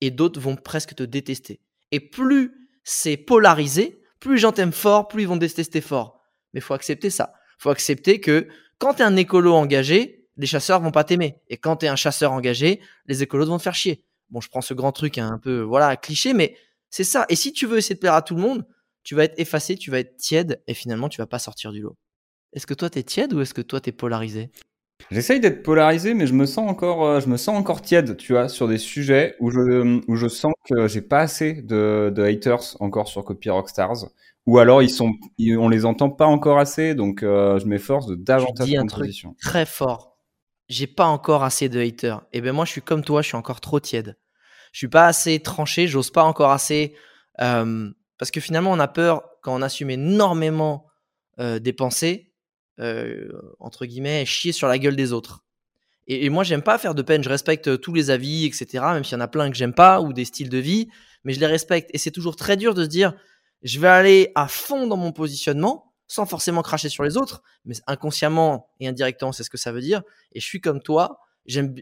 [0.00, 1.60] et d'autres vont presque te détester.
[1.92, 2.57] Et plus
[2.88, 6.22] c'est polarisé, plus les gens t'aiment fort, plus ils vont détester fort.
[6.54, 7.34] Mais faut accepter ça.
[7.58, 8.48] Faut accepter que
[8.78, 11.42] quand tu es un écolo engagé, les chasseurs vont pas t'aimer.
[11.48, 14.06] Et quand tu es un chasseur engagé, les écolos vont te faire chier.
[14.30, 16.56] Bon, je prends ce grand truc un peu, voilà, cliché, mais
[16.88, 17.26] c'est ça.
[17.28, 18.66] Et si tu veux essayer de plaire à tout le monde,
[19.02, 21.82] tu vas être effacé, tu vas être tiède et finalement tu vas pas sortir du
[21.82, 21.96] lot.
[22.54, 24.50] Est-ce que toi tu es tiède ou est-ce que toi tu es polarisé?
[25.10, 28.32] J'essaye d'être polarisé, mais je me sens encore, euh, je me sens encore tiède, tu
[28.32, 32.22] vois, sur des sujets où je, où je sens que j'ai pas assez de, de,
[32.22, 34.06] haters encore sur Copy Rockstars,
[34.46, 38.16] ou alors ils sont, on les entend pas encore assez, donc euh, je m'efforce de
[38.16, 40.16] davantage dis un truc très fort.
[40.68, 42.18] J'ai pas encore assez de haters.
[42.32, 44.18] Et eh ben moi je suis comme toi, je suis encore trop tiède.
[44.72, 46.94] Je suis pas assez tranché, j'ose pas encore assez
[47.40, 50.86] euh, parce que finalement, on a peur quand on assume énormément
[51.38, 52.27] euh, des pensées,
[52.80, 53.28] euh,
[53.60, 55.44] entre guillemets, chier sur la gueule des autres.
[56.10, 57.22] Et, moi, j'aime pas faire de peine.
[57.22, 58.66] Je respecte tous les avis, etc.
[58.94, 60.88] Même s'il y en a plein que j'aime pas ou des styles de vie,
[61.22, 61.90] mais je les respecte.
[61.92, 63.12] Et c'est toujours très dur de se dire,
[63.62, 67.74] je vais aller à fond dans mon positionnement sans forcément cracher sur les autres, mais
[67.86, 70.02] inconsciemment et indirectement, c'est ce que ça veut dire.
[70.32, 71.20] Et je suis comme toi.
[71.44, 71.74] J'aime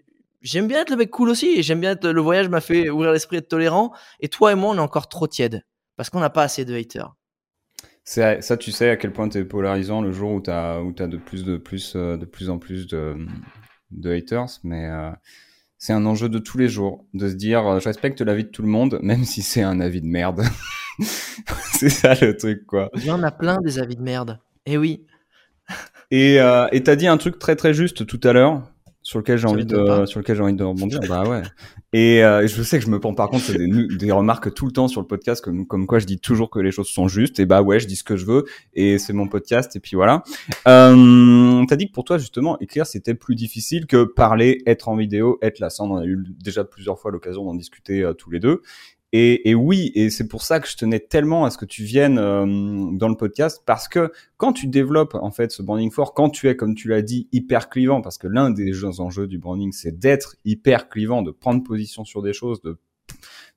[0.42, 1.48] j'aime bien être le mec cool aussi.
[1.48, 3.92] Et j'aime bien être, le voyage m'a fait ouvrir l'esprit, être tolérant.
[4.20, 5.64] Et toi et moi, on est encore trop tiède
[5.96, 7.14] parce qu'on n'a pas assez de haters.
[8.06, 10.94] Ça, tu sais à quel point tu es polarisant le jour où tu as, où
[10.96, 13.16] as de, plus, de, plus, euh, de plus en plus de,
[13.90, 15.10] de haters, mais euh,
[15.76, 18.48] c'est un enjeu de tous les jours, de se dire euh, je respecte l'avis de
[18.48, 20.44] tout le monde, même si c'est un avis de merde.
[21.00, 22.90] c'est ça le truc, quoi.
[22.94, 24.38] Il y en a plein des avis de merde.
[24.66, 25.04] Eh oui.
[26.12, 28.62] Et euh, tu as dit un truc très très juste tout à l'heure,
[29.06, 30.98] sur lequel j'ai envie de sur lequel j'ai envie de rebondir.
[31.08, 31.42] Bah ouais.
[31.92, 34.72] Et euh, je sais que je me prends par contre des, des remarques tout le
[34.72, 37.38] temps sur le podcast comme comme quoi je dis toujours que les choses sont justes.
[37.38, 39.94] Et bah ouais je dis ce que je veux et c'est mon podcast et puis
[39.94, 40.24] voilà.
[40.66, 44.96] Euh, t'as dit que pour toi justement écrire c'était plus difficile que parler être en
[44.96, 48.32] vidéo être là ça on a eu déjà plusieurs fois l'occasion d'en discuter euh, tous
[48.32, 48.62] les deux
[49.16, 52.18] et, oui, et c'est pour ça que je tenais tellement à ce que tu viennes
[52.18, 52.44] euh,
[52.92, 56.48] dans le podcast, parce que quand tu développes en fait ce branding fort, quand tu
[56.48, 59.98] es, comme tu l'as dit, hyper clivant, parce que l'un des enjeux du branding, c'est
[59.98, 62.78] d'être hyper clivant, de prendre position sur des choses, de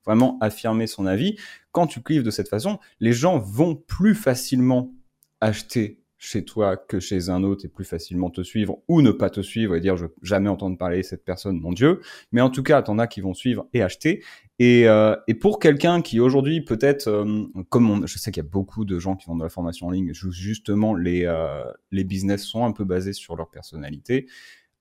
[0.04, 1.36] vraiment affirmer son avis.
[1.72, 4.92] Quand tu clives de cette façon, les gens vont plus facilement
[5.40, 9.30] acheter chez toi que chez un autre et plus facilement te suivre ou ne pas
[9.30, 12.00] te suivre et dire je veux jamais entendre parler cette personne, mon Dieu.
[12.30, 14.22] Mais en tout cas, t'en as qui vont suivre et acheter.
[14.62, 18.46] Et, euh, et pour quelqu'un qui aujourd'hui peut-être, euh, comme on, je sais qu'il y
[18.46, 22.04] a beaucoup de gens qui font de la formation en ligne, justement les euh, les
[22.04, 24.26] business sont un peu basés sur leur personnalité.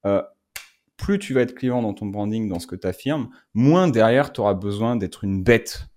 [0.06, 0.22] Euh,
[0.98, 4.34] plus tu vas être client dans ton branding, dans ce que tu affirmes, moins derrière
[4.34, 5.88] tu auras besoin d'être une bête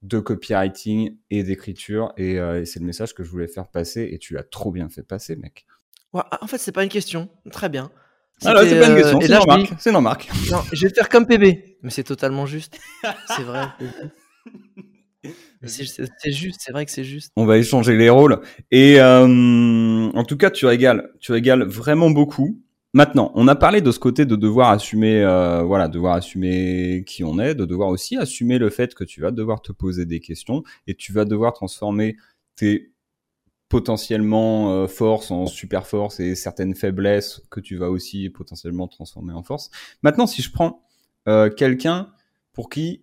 [0.00, 2.14] de copywriting et d'écriture.
[2.18, 4.08] Euh, et, c'est le message que je voulais faire passer.
[4.12, 5.66] Et tu l'as trop bien fait passer, mec.
[6.14, 7.28] Ah, en fait, c'est pas une question.
[7.50, 7.90] Très bien.
[8.44, 9.20] Ah c'est pas une question.
[9.20, 9.26] C'est.
[9.78, 9.92] C'est
[10.50, 11.75] Non, je vais faire comme PB.
[11.86, 12.80] Mais c'est totalement juste.
[13.28, 13.68] c'est vrai.
[15.64, 17.32] C'est juste, c'est vrai que c'est juste.
[17.34, 18.40] On va échanger les rôles.
[18.70, 22.62] Et euh, en tout cas, tu régales, tu régales vraiment beaucoup.
[22.92, 27.24] Maintenant, on a parlé de ce côté de devoir assumer, euh, voilà, devoir assumer qui
[27.24, 30.20] on est, de devoir aussi assumer le fait que tu vas devoir te poser des
[30.20, 32.16] questions et tu vas devoir transformer
[32.54, 32.92] tes
[33.68, 39.32] potentiellement euh, forces en super force et certaines faiblesses que tu vas aussi potentiellement transformer
[39.32, 39.70] en force.
[40.02, 40.85] Maintenant, si je prends
[41.28, 42.08] euh, quelqu'un
[42.52, 43.02] pour qui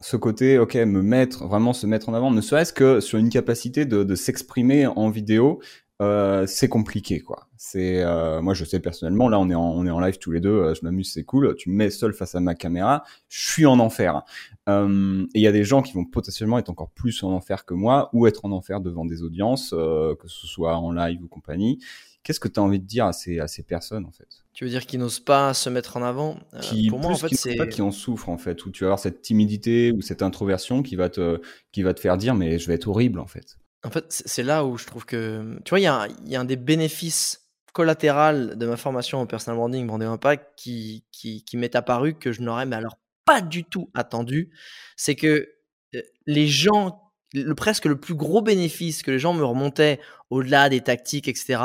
[0.00, 3.30] ce côté, ok, me mettre, vraiment se mettre en avant, ne serait-ce que sur une
[3.30, 5.60] capacité de, s'exprimer en vidéo,
[6.00, 7.48] euh, c'est compliqué quoi.
[7.56, 10.30] C'est euh, moi je sais personnellement là on est en, on est en live tous
[10.30, 11.56] les deux, je m'amuse c'est cool.
[11.56, 14.22] Tu me mets seul face à ma caméra, je suis en enfer.
[14.68, 17.74] Et il y a des gens qui vont potentiellement être encore plus en enfer que
[17.74, 21.80] moi ou être en enfer devant des audiences, que ce soit en live ou compagnie.
[22.28, 24.28] Qu'est-ce que tu as envie de dire à ces à ces personnes en fait?
[24.52, 26.38] Tu veux dire qu'ils n'osent pas se mettre en avant?
[26.60, 28.88] Qui pour moi en fait c'est pas qui en souffrent en fait, où tu vas
[28.88, 31.40] avoir cette timidité ou cette introversion qui va te
[31.72, 33.56] qui va te faire dire mais je vais être horrible en fait.
[33.82, 36.40] En fait, c'est là où je trouve que, tu vois, il y a, y a
[36.40, 41.56] un des bénéfices collatéraux de ma formation en personal branding, branding impact, qui, qui, qui
[41.56, 44.50] m'est apparu que je n'aurais mais alors pas du tout attendu.
[44.96, 45.48] C'est que
[45.94, 47.00] euh, les gens,
[47.32, 49.98] le presque le plus gros bénéfice que les gens me remontaient
[50.28, 51.60] au-delà des tactiques, etc.,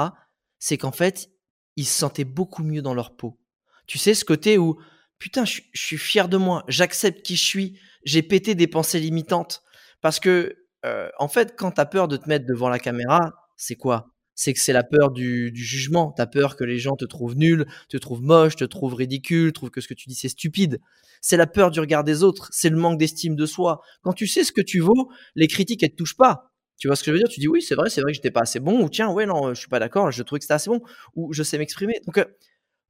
[0.64, 1.30] c'est qu'en fait,
[1.76, 3.38] ils se sentaient beaucoup mieux dans leur peau.
[3.86, 4.80] Tu sais, ce côté où,
[5.20, 9.62] putain, je, suis fier de moi, j'accepte qui je suis, j'ai pété des pensées limitantes.
[10.00, 10.56] Parce que
[10.86, 14.14] euh, en fait, quand tu as peur de te mettre devant la caméra, c'est quoi?
[14.36, 16.14] C'est que c'est la peur du, du jugement.
[16.16, 19.52] Tu as peur que les gens te trouvent nul, te trouvent moche, te trouvent ridicule,
[19.52, 20.80] trouvent que ce que tu dis c'est stupide.
[21.20, 23.82] C'est la peur du regard des autres, c'est le manque d'estime de soi.
[24.02, 26.53] Quand tu sais ce que tu vaux, les critiques elles te touchent pas.
[26.78, 27.30] Tu vois ce que je veux dire?
[27.30, 29.26] Tu dis oui, c'est vrai, c'est vrai que j'étais pas assez bon ou tiens, ouais
[29.26, 30.82] non, je suis pas d'accord, je trouvais que c'était assez bon
[31.16, 32.02] ou je sais m'exprimer.
[32.06, 32.26] Donc euh,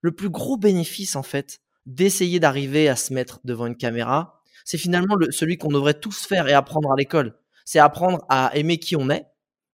[0.01, 4.77] le plus gros bénéfice en fait d'essayer d'arriver à se mettre devant une caméra, c'est
[4.77, 8.77] finalement le, celui qu'on devrait tous faire et apprendre à l'école c'est apprendre à aimer
[8.77, 9.25] qui on est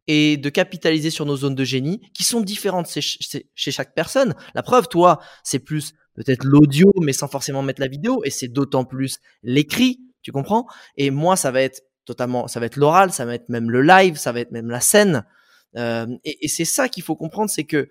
[0.08, 4.36] et de capitaliser sur nos zones de génie qui sont différentes chez, chaque personne.
[4.56, 8.48] La preuve, toi, c'est plus peut-être l'audio, mais sans forcément mettre la vidéo, et c'est
[8.48, 10.66] d'autant plus l'écrit, tu comprends?
[10.98, 13.84] Et moi, ça va être totalement, ça va être l'oral, ça va être même le
[13.84, 15.24] live, ça va être même la scène.
[15.78, 17.88] Euh, et, c'est ça qu'il faut comprendre, c'est que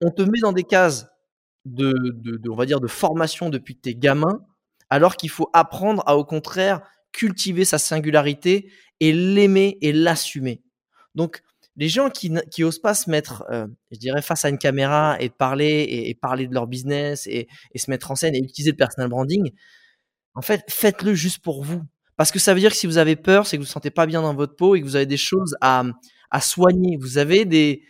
[0.00, 1.06] on te met dans des cases
[1.64, 1.94] de,
[2.50, 4.40] on va dire, de formation depuis tes gamins,
[4.90, 6.80] alors qu'il faut apprendre à, au contraire,
[7.12, 10.60] cultiver sa singularité et l'aimer et l'assumer.
[11.14, 11.40] Donc,
[11.76, 15.16] les gens qui, qui osent pas se mettre, euh, je dirais, face à une caméra
[15.20, 17.46] et parler et, parler de leur business et,
[17.76, 19.52] se mettre en scène et utiliser le personal branding,
[20.34, 21.82] en fait, faites-le juste pour vous.
[22.16, 23.72] Parce que ça veut dire que si vous avez peur, c'est que vous ne vous
[23.72, 25.84] sentez pas bien dans votre peau et que vous avez des choses à,
[26.30, 26.96] à soigner.
[26.96, 27.82] Vous avez des,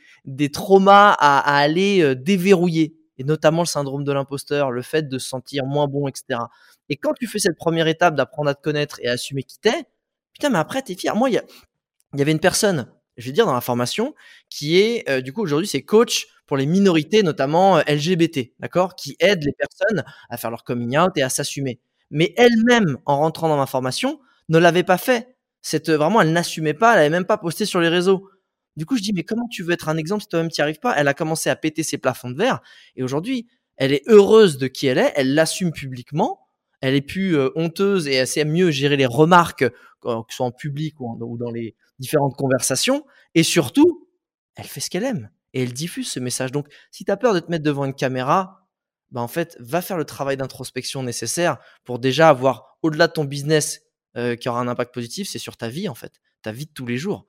[0.50, 2.96] traumas à, à aller euh, déverrouiller.
[3.18, 6.40] Et notamment le syndrome de l'imposteur, le fait de se sentir moins bon, etc.
[6.88, 9.58] Et quand tu fais cette première étape d'apprendre à te connaître et à assumer qui
[9.58, 9.84] t'es,
[10.32, 11.14] putain, mais après, t'es fier.
[11.16, 11.40] Moi, il
[12.14, 14.14] y, avait une personne, je vais dire, dans la formation,
[14.50, 18.96] qui est, euh, du coup, aujourd'hui, c'est coach pour les minorités, notamment euh, LGBT, d'accord?
[18.96, 21.80] Qui aide les personnes à faire leur coming out et à s'assumer.
[22.14, 25.36] Mais elle-même, en rentrant dans ma formation, ne l'avait pas fait.
[25.60, 28.30] Cette, vraiment, elle n'assumait pas, elle n'avait même pas posté sur les réseaux.
[28.76, 30.62] Du coup, je dis, mais comment tu veux être un exemple si toi-même tu n'y
[30.62, 30.94] arrives pas?
[30.96, 32.62] Elle a commencé à péter ses plafonds de verre.
[32.96, 33.46] Et aujourd'hui,
[33.76, 36.44] elle est heureuse de qui elle est, elle l'assume publiquement
[36.84, 39.70] elle est plus euh, honteuse et elle sait mieux gérer les remarques, euh,
[40.04, 43.06] que ce soit en public ou, dans les différentes conversations.
[43.34, 44.06] Et surtout,
[44.54, 46.52] elle fait ce qu'elle aime et elle diffuse ce message.
[46.52, 48.63] Donc, si tu as peur de te mettre devant une caméra,
[49.14, 53.24] bah en fait, va faire le travail d'introspection nécessaire pour déjà avoir, au-delà de ton
[53.24, 53.82] business
[54.16, 56.72] euh, qui aura un impact positif, c'est sur ta vie, en fait, ta vie de
[56.72, 57.26] tous les jours.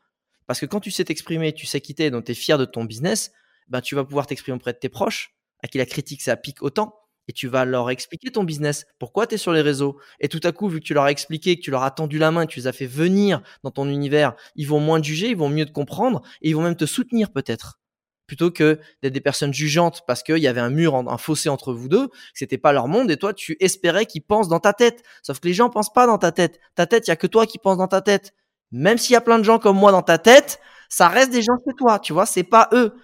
[0.48, 2.86] Parce que quand tu sais t'exprimer, tu sais quitter, donc tu es fier de ton
[2.86, 3.32] business,
[3.68, 6.64] bah, tu vas pouvoir t'exprimer auprès de tes proches, à qui la critique, ça pique
[6.64, 6.96] autant
[7.28, 10.00] et tu vas leur expliquer ton business, pourquoi tu es sur les réseaux.
[10.20, 12.18] Et tout à coup, vu que tu leur as expliqué, que tu leur as tendu
[12.20, 15.06] la main, que tu les as fait venir dans ton univers, ils vont moins te
[15.06, 17.80] juger, ils vont mieux te comprendre et ils vont même te soutenir peut-être.
[18.28, 21.74] Plutôt que d'être des personnes jugeantes parce qu'il y avait un mur, un fossé entre
[21.74, 24.74] vous deux, que c'était pas leur monde et toi, tu espérais qu'ils pensent dans ta
[24.74, 25.04] tête.
[25.22, 26.60] Sauf que les gens pensent pas dans ta tête.
[26.74, 28.34] Ta tête, il y a que toi qui penses dans ta tête.
[28.72, 30.60] Même s'il y a plein de gens comme moi dans ta tête,
[30.90, 32.96] Ça reste des gens chez toi, tu vois, c'est pas eux.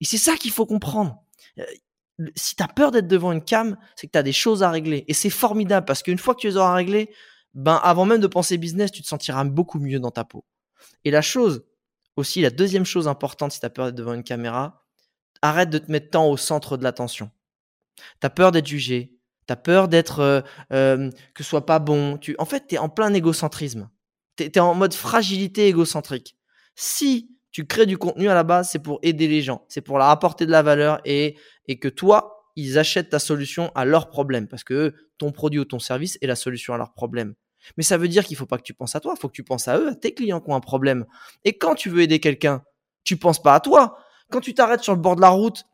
[0.00, 1.22] Et c'est ça qu'il faut comprendre.
[1.58, 1.64] Euh,
[2.36, 5.04] si tu as peur d'être devant une cam, c'est que tu des choses à régler.
[5.08, 7.10] Et c'est formidable parce qu'une fois que tu les auras réglées,
[7.54, 10.44] ben, avant même de penser business, tu te sentiras beaucoup mieux dans ta peau.
[11.04, 11.64] Et la chose,
[12.16, 14.84] aussi, la deuxième chose importante si tu as peur d'être devant une caméra,
[15.42, 17.30] arrête de te mettre tant au centre de l'attention.
[17.96, 20.40] Tu as peur d'être jugé, tu as peur d'être euh,
[20.72, 22.18] euh, que ce soit pas bon.
[22.38, 23.90] En fait, tu es en plein égocentrisme.
[24.36, 26.36] Tu es, en mode fragilité égocentrique.
[26.74, 29.98] Si tu crées du contenu à la base, c'est pour aider les gens, c'est pour
[29.98, 31.36] leur apporter de la valeur et,
[31.68, 35.64] et que toi, ils achètent ta solution à leurs problèmes parce que ton produit ou
[35.64, 37.34] ton service est la solution à leurs problèmes.
[37.76, 39.44] Mais ça veut dire qu'il faut pas que tu penses à toi, faut que tu
[39.44, 41.06] penses à eux, à tes clients qui ont un problème.
[41.44, 42.62] Et quand tu veux aider quelqu'un,
[43.04, 43.98] tu penses pas à toi.
[44.30, 45.64] Quand tu t'arrêtes sur le bord de la route,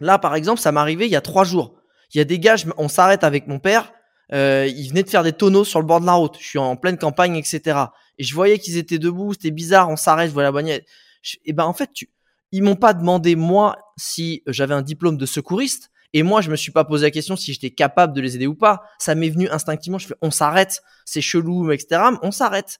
[0.00, 1.74] là par exemple, ça m'est arrivé il y a trois jours.
[2.14, 3.92] Il y a des gars, on s'arrête avec mon père,
[4.32, 6.36] euh, ils venaient de faire des tonneaux sur le bord de la route.
[6.38, 7.78] Je suis en pleine campagne, etc.
[8.18, 10.82] Et je voyais qu'ils étaient debout, c'était bizarre, on s'arrête, je vois la bagnole
[11.44, 12.10] et ben en fait, tu,
[12.50, 15.90] ils m'ont pas demandé moi si j'avais un diplôme de secouriste.
[16.12, 18.46] Et moi, je me suis pas posé la question si j'étais capable de les aider
[18.46, 18.82] ou pas.
[18.98, 19.98] Ça m'est venu instinctivement.
[19.98, 20.82] Je fais, on s'arrête.
[21.04, 22.02] C'est chelou, etc.
[22.22, 22.78] On s'arrête.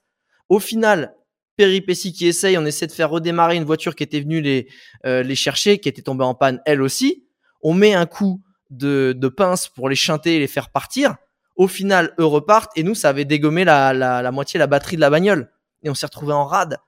[0.48, 1.14] Au final,
[1.56, 4.68] péripétie qui essaye, on essaie de faire redémarrer une voiture qui était venue les,
[5.06, 7.24] euh, les chercher, qui était tombée en panne elle aussi.
[7.62, 11.16] On met un coup de, de pince pour les chanter et les faire partir.
[11.56, 14.96] Au final, eux repartent et nous, ça avait dégommé la, la, la moitié la batterie
[14.96, 15.50] de la bagnole.
[15.82, 16.78] Et on s'est retrouvé en rade.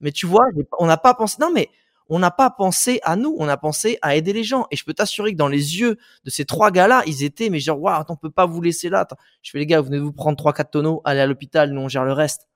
[0.00, 0.44] Mais tu vois,
[0.78, 1.36] on n'a pas pensé.
[1.40, 1.68] Non, mais
[2.08, 3.36] on n'a pas pensé à nous.
[3.38, 4.66] On a pensé à aider les gens.
[4.70, 7.60] Et je peux t'assurer que dans les yeux de ces trois gars-là, ils étaient, mais
[7.60, 9.06] genre, waouh, on peut pas vous laisser là.
[9.42, 11.80] Je fais les gars, vous venez vous prendre trois, quatre tonneaux, allez à l'hôpital, nous
[11.82, 12.48] on gère le reste.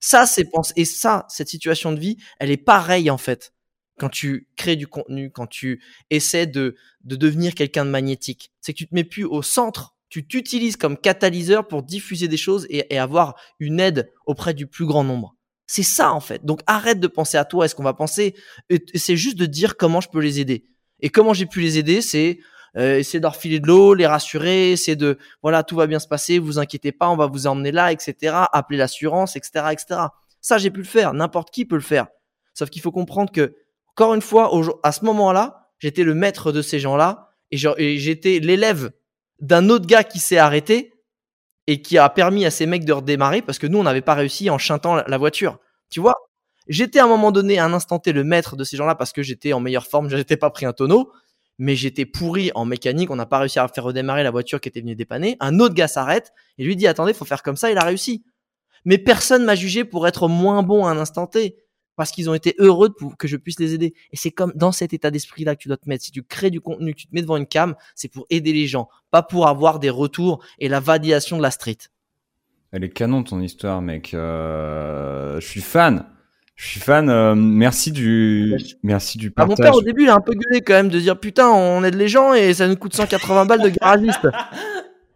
[0.00, 0.72] Ça, c'est pense.
[0.76, 3.54] Et ça, cette situation de vie, elle est pareille en fait.
[3.98, 8.72] Quand tu crées du contenu, quand tu essaies de, de devenir quelqu'un de magnétique, c'est
[8.72, 9.94] que tu te mets plus au centre.
[10.08, 14.86] Tu t'utilises comme catalyseur pour diffuser des choses et avoir une aide auprès du plus
[14.86, 15.36] grand nombre.
[15.66, 16.44] C'est ça en fait.
[16.44, 17.64] Donc arrête de penser à toi.
[17.64, 18.34] Est-ce qu'on va penser
[18.94, 20.66] C'est juste de dire comment je peux les aider.
[21.00, 22.38] Et comment j'ai pu les aider, c'est
[22.76, 25.98] euh, essayer de leur filer de l'eau, les rassurer, c'est de voilà tout va bien
[25.98, 28.34] se passer, vous inquiétez pas, on va vous emmener là, etc.
[28.52, 30.00] Appeler l'assurance, etc., etc.
[30.40, 31.12] Ça j'ai pu le faire.
[31.12, 32.06] N'importe qui peut le faire.
[32.54, 33.56] Sauf qu'il faut comprendre que
[33.94, 34.50] encore une fois,
[34.82, 38.92] à ce moment-là, j'étais le maître de ces gens-là et j'étais l'élève
[39.40, 40.94] d'un autre gars qui s'est arrêté
[41.66, 44.14] et qui a permis à ces mecs de redémarrer parce que nous, on n'avait pas
[44.14, 45.58] réussi en chantant la voiture.
[45.90, 46.14] Tu vois?
[46.68, 49.12] J'étais à un moment donné, à un instant T, le maître de ces gens-là parce
[49.12, 51.12] que j'étais en meilleure forme, je n'étais pas pris un tonneau,
[51.58, 54.68] mais j'étais pourri en mécanique, on n'a pas réussi à faire redémarrer la voiture qui
[54.68, 55.36] était venue dépanner.
[55.40, 58.24] Un autre gars s'arrête et lui dit attendez, faut faire comme ça, il a réussi.
[58.84, 61.56] Mais personne m'a jugé pour être moins bon à un instant T
[61.96, 63.94] parce qu'ils ont été heureux pour que je puisse les aider.
[64.12, 66.04] Et c'est comme dans cet état d'esprit-là que tu dois te mettre.
[66.04, 68.66] Si tu crées du contenu, tu te mets devant une cam, c'est pour aider les
[68.66, 71.78] gens, pas pour avoir des retours et la validation de la street.
[72.72, 74.14] Elle est canon ton histoire, mec.
[74.14, 76.06] Euh, je suis fan.
[76.56, 77.10] Je suis fan.
[77.10, 79.56] Euh, merci du, merci du partage.
[79.58, 81.50] Ah, mon père au début il a un peu gueulé quand même de dire putain
[81.50, 84.26] on aide les gens et ça nous coûte 180 balles de garagiste.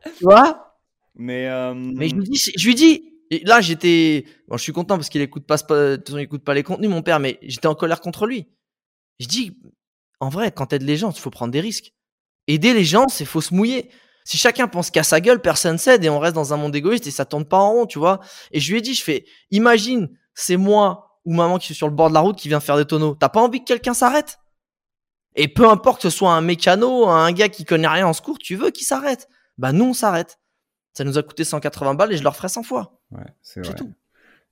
[0.18, 0.76] tu vois?
[1.14, 4.72] Mais euh, mais je lui dis, je lui dis et là, j'étais, bon, je suis
[4.72, 5.56] content parce qu'il écoute pas,
[6.08, 8.48] il écoute pas les contenus, mon père, mais j'étais en colère contre lui.
[9.18, 9.58] Je dis,
[10.20, 11.92] en vrai, quand t'aides les gens, il faut prendre des risques.
[12.46, 13.90] Aider les gens, c'est faut se mouiller.
[14.24, 17.06] Si chacun pense qu'à sa gueule, personne s'aide et on reste dans un monde égoïste
[17.06, 18.20] et ça tourne pas en rond, tu vois.
[18.50, 21.88] Et je lui ai dit, je fais, imagine, c'est moi ou maman qui est sur
[21.88, 23.14] le bord de la route qui vient faire des tonneaux.
[23.14, 24.38] T'as pas envie que quelqu'un s'arrête?
[25.34, 28.38] Et peu importe que ce soit un mécano, un gars qui connaît rien en secours,
[28.38, 29.28] tu veux qu'il s'arrête?
[29.58, 30.38] Bah, nous, on s'arrête.
[30.94, 32.95] Ça nous a coûté 180 balles et je leur ferai 100 fois.
[33.12, 33.74] Ouais, c'est vrai.
[33.74, 33.92] Tout.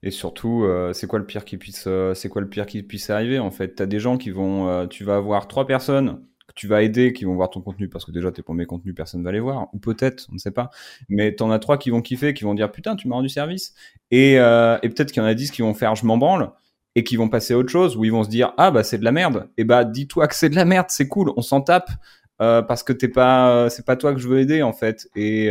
[0.03, 2.83] Et surtout, euh, c'est quoi le pire qui puisse, euh, c'est quoi le pire qui
[2.83, 3.75] puisse arriver en fait?
[3.75, 7.11] T'as des gens qui vont, euh, tu vas avoir trois personnes que tu vas aider
[7.11, 9.67] qui vont voir ton contenu parce que déjà tes premiers contenus personne va les voir
[9.73, 10.69] ou peut-être, on ne sait pas.
[11.09, 13.73] Mais t'en as trois qui vont kiffer, qui vont dire putain tu m'as rendu service.
[14.11, 16.51] Et, et peut-être qu'il y en a dix qui vont faire je m'en branle
[16.93, 18.99] et qui vont passer à autre chose où ils vont se dire ah bah c'est
[18.99, 19.49] de la merde.
[19.57, 21.89] Et bah dis-toi que c'est de la merde, c'est cool, on s'en tape
[22.37, 25.09] parce que t'es pas, c'est pas toi que je veux aider en fait.
[25.15, 25.47] Et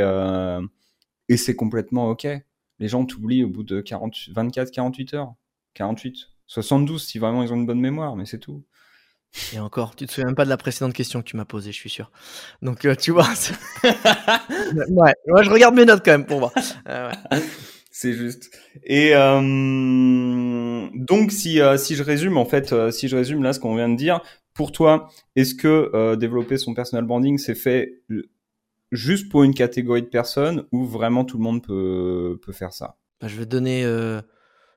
[1.29, 2.29] et c'est complètement OK.
[2.79, 5.35] Les gens t'oublient au bout de 40, 24, 48 heures.
[5.75, 6.31] 48.
[6.47, 8.65] 72 si vraiment ils ont une bonne mémoire, mais c'est tout.
[9.53, 11.73] Et encore, tu te souviens même pas de la précédente question que tu m'as posée,
[11.73, 12.13] je suis sûr.
[12.63, 13.27] Donc, euh, tu vois.
[13.85, 16.53] ouais, moi je regarde mes notes quand même pour voir.
[16.89, 17.11] Euh,
[17.91, 18.57] c'est juste.
[18.85, 23.75] Et euh, donc, si, si je résume, en fait, si je résume là ce qu'on
[23.75, 24.21] vient de dire,
[24.53, 28.03] pour toi, est-ce que développer son personal branding, c'est fait
[28.95, 32.97] juste pour une catégorie de personnes ou vraiment tout le monde peut, peut faire ça
[33.21, 34.21] bah, je, vais te donner, euh,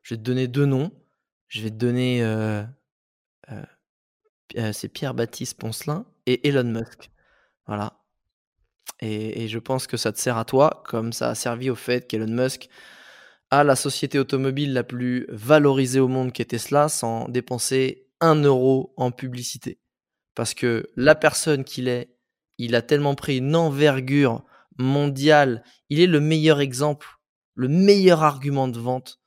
[0.03, 0.91] je vais te donner deux noms.
[1.47, 2.23] Je vais te donner.
[2.23, 2.63] Euh,
[3.51, 7.09] euh, c'est Pierre-Baptiste Poncelin et Elon Musk.
[7.67, 7.99] Voilà.
[8.99, 11.75] Et, et, je pense que ça te sert à toi, comme ça a servi au
[11.75, 12.69] fait qu'Elon Musk
[13.51, 18.35] à la société automobile la plus valorisée au monde qui est Tesla sans dépenser un
[18.35, 19.79] euro en publicité.
[20.35, 22.16] Parce que la personne qu'il est,
[22.57, 24.43] il a tellement pris une envergure
[24.77, 27.19] mondiale, il est le meilleur exemple,
[27.55, 29.19] le meilleur argument de vente,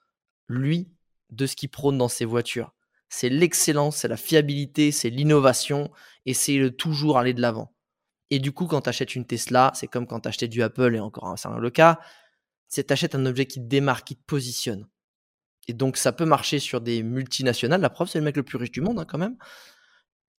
[0.49, 0.89] lui,
[1.31, 2.73] de ce qu'il prône dans ses voitures.
[3.09, 5.91] C'est l'excellence, c'est la fiabilité, c'est l'innovation,
[6.27, 7.75] et c'est le toujours aller de l'avant.
[8.31, 10.95] Et du coup, quand tu achètes une Tesla, c'est comme quand tu achetais du Apple,
[10.95, 11.99] et encore c'est le cas,
[12.69, 14.87] c'est tu achètes un objet qui te démarque, qui te positionne.
[15.67, 17.81] Et donc, ça peut marcher sur des multinationales.
[17.81, 19.37] La preuve, c'est le mec le plus riche du monde, hein, quand même.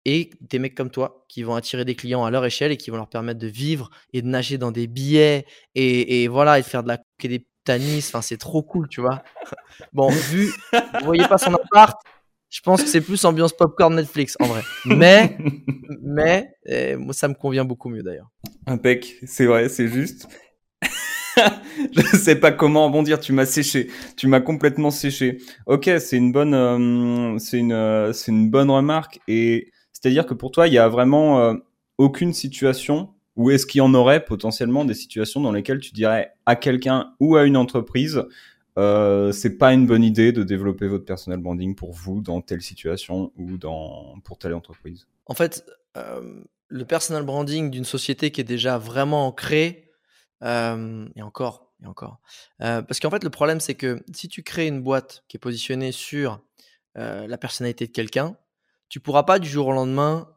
[0.06, 2.90] Et des mecs comme toi qui vont attirer des clients à leur échelle et qui
[2.90, 5.46] vont leur permettre de vivre et de nager dans des billets
[5.76, 8.06] et, voilà, et de faire de la et des tanis.
[8.08, 9.24] Enfin, c'est trop cool, tu vois.
[9.94, 12.02] bon, vu, vous voyez pas son appart,
[12.52, 14.62] je pense que c'est plus ambiance popcorn Netflix en vrai.
[14.86, 15.38] Mais,
[16.02, 18.30] mais, eh, moi, ça me convient beaucoup mieux d'ailleurs.
[18.68, 20.28] Impec, c'est vrai, c'est juste.
[21.96, 23.22] je sais pas comment rebondir.
[23.22, 23.90] Tu m'as séché.
[24.18, 25.38] Tu m'as complètement séché.
[25.66, 29.20] Ok, c'est une bonne, euh, c'est une, euh, c'est une bonne remarque.
[29.30, 29.72] Et
[30.02, 31.54] c'est-à-dire que pour toi, il y a vraiment euh,
[31.98, 36.34] aucune situation ou est-ce qu'il y en aurait potentiellement des situations dans lesquelles tu dirais
[36.46, 38.24] à quelqu'un ou à une entreprise,
[38.78, 42.62] euh, c'est pas une bonne idée de développer votre personal branding pour vous dans telle
[42.62, 45.08] situation ou dans pour telle entreprise?
[45.28, 49.90] En fait, le personal branding d'une société qui est déjà vraiment ancrée
[50.42, 52.20] et encore, et encore.
[52.60, 55.94] parce qu'en fait, le problème, c'est que si tu crées une boîte qui est positionnée
[55.94, 56.42] sur
[56.96, 58.36] la personnalité de quelqu'un,
[58.92, 60.28] tu pourras pas du jour au lendemain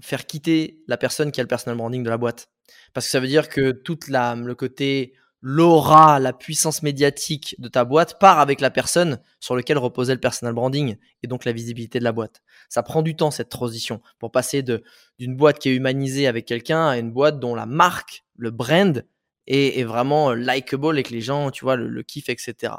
[0.00, 2.48] faire quitter la personne qui a le personal branding de la boîte.
[2.92, 7.68] Parce que ça veut dire que toute la, le côté l'aura, la puissance médiatique de
[7.68, 11.52] ta boîte part avec la personne sur laquelle reposait le personal branding et donc la
[11.52, 12.42] visibilité de la boîte.
[12.68, 16.88] Ça prend du temps cette transition pour passer d'une boîte qui est humanisée avec quelqu'un
[16.88, 19.04] à une boîte dont la marque, le brand
[19.46, 22.72] est, vraiment euh, likable et que les gens, tu vois, le, kiffent, etc.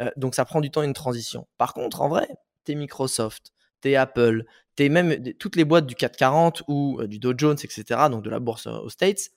[0.00, 1.46] Euh, donc ça prend du temps une transition.
[1.56, 2.28] Par contre, en vrai,
[2.64, 7.34] t'es Microsoft, t'es Apple, t'es même toutes les boîtes du 440 ou euh, du Dow
[7.36, 9.30] Jones, etc., donc de la bourse aux States,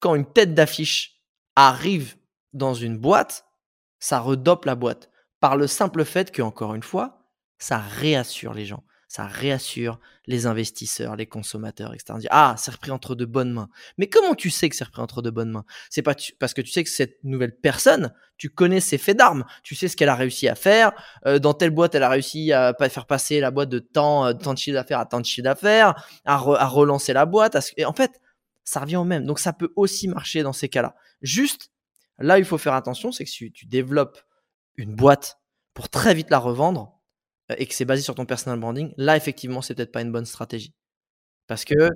[0.00, 1.20] quand une tête d'affiche
[1.56, 2.16] arrive
[2.52, 3.46] dans une boîte,
[3.98, 5.10] ça redope la boîte
[5.40, 10.46] par le simple fait que, encore une fois, ça réassure les gens ça réassure les
[10.46, 12.26] investisseurs, les consommateurs, etc.
[12.30, 13.68] ah, c'est repris entre de bonnes mains.
[13.96, 15.64] Mais comment tu sais que c'est repris entre de bonnes mains?
[15.88, 19.44] C'est pas parce que tu sais que cette nouvelle personne, tu connais ses faits d'armes,
[19.62, 20.90] tu sais ce qu'elle a réussi à faire.
[21.26, 24.32] Euh, dans telle boîte, elle a réussi à faire passer la boîte de temps, euh,
[24.32, 25.94] de, de chiffre d'affaires à tant de chiffre d'affaires,
[26.24, 27.56] à, relancer la boîte.
[27.76, 28.20] Et en fait,
[28.64, 29.26] ça revient au même.
[29.26, 30.96] Donc ça peut aussi marcher dans ces cas-là.
[31.22, 31.70] Juste,
[32.18, 34.18] là, il faut faire attention, c'est que si tu développes
[34.76, 35.38] une boîte
[35.72, 36.93] pour très vite la revendre,
[37.56, 40.26] et que c'est basé sur ton personal branding, là, effectivement, c'est peut-être pas une bonne
[40.26, 40.74] stratégie.
[41.46, 41.90] Parce que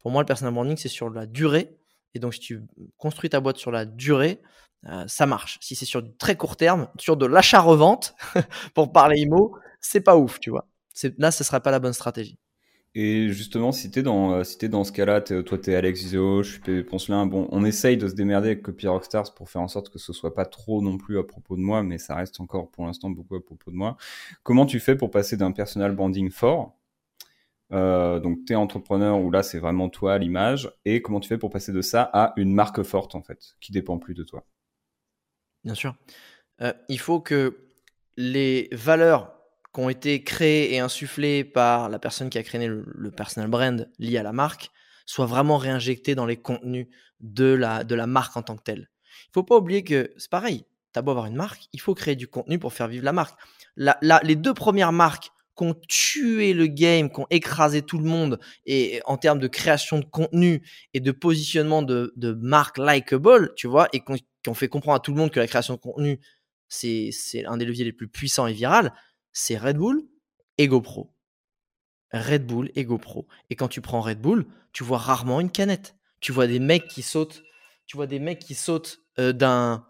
[0.00, 1.76] pour moi, le personal branding, c'est sur la durée.
[2.14, 2.62] Et donc, si tu
[2.96, 4.40] construis ta boîte sur la durée,
[4.86, 5.58] euh, ça marche.
[5.60, 8.14] Si c'est sur du très court terme, sur de l'achat-revente,
[8.74, 10.66] pour parler IMO, c'est pas ouf, tu vois.
[11.18, 12.38] Là, ce serait pas la bonne stratégie.
[12.96, 16.58] Et justement, si t'es dans, euh, si dans ce cas-là, toi t'es Alex Zio, je
[16.60, 19.90] suis Poncelin, bon, on essaye de se démerder avec Copy Rockstars pour faire en sorte
[19.90, 22.68] que ce soit pas trop non plus à propos de moi, mais ça reste encore
[22.68, 23.96] pour l'instant beaucoup à propos de moi.
[24.42, 26.76] Comment tu fais pour passer d'un personal branding fort,
[27.72, 31.50] euh, donc t'es entrepreneur où là c'est vraiment toi l'image, et comment tu fais pour
[31.50, 34.44] passer de ça à une marque forte en fait, qui dépend plus de toi?
[35.62, 35.94] Bien sûr.
[36.60, 37.68] Euh, il faut que
[38.16, 39.39] les valeurs
[39.72, 43.88] qui ont été créés et insufflés par la personne qui a créé le, personal brand
[43.98, 44.70] lié à la marque
[45.06, 46.86] soient vraiment réinjectés dans les contenus
[47.20, 48.90] de la, de la marque en tant que telle.
[49.28, 51.94] Il faut pas oublier que c'est pareil, tu as beau avoir une marque, il faut
[51.94, 53.38] créer du contenu pour faire vivre la marque.
[53.76, 58.40] les deux premières marques qui ont tué le game, qui ont écrasé tout le monde
[58.66, 60.62] et en termes de création de contenu
[60.94, 65.00] et de positionnement de, de marque likable, tu vois, et qui ont fait comprendre à
[65.00, 66.18] tout le monde que la création de contenu,
[66.68, 67.12] c'est
[67.46, 68.92] un des leviers les plus puissants et viral,
[69.32, 70.02] c'est Red Bull
[70.58, 71.12] et GoPro.
[72.12, 73.28] Red Bull et GoPro.
[73.50, 75.96] Et quand tu prends Red Bull, tu vois rarement une canette.
[76.20, 77.42] Tu vois des mecs qui sautent,
[77.86, 79.84] tu vois des mecs qui sautent d'un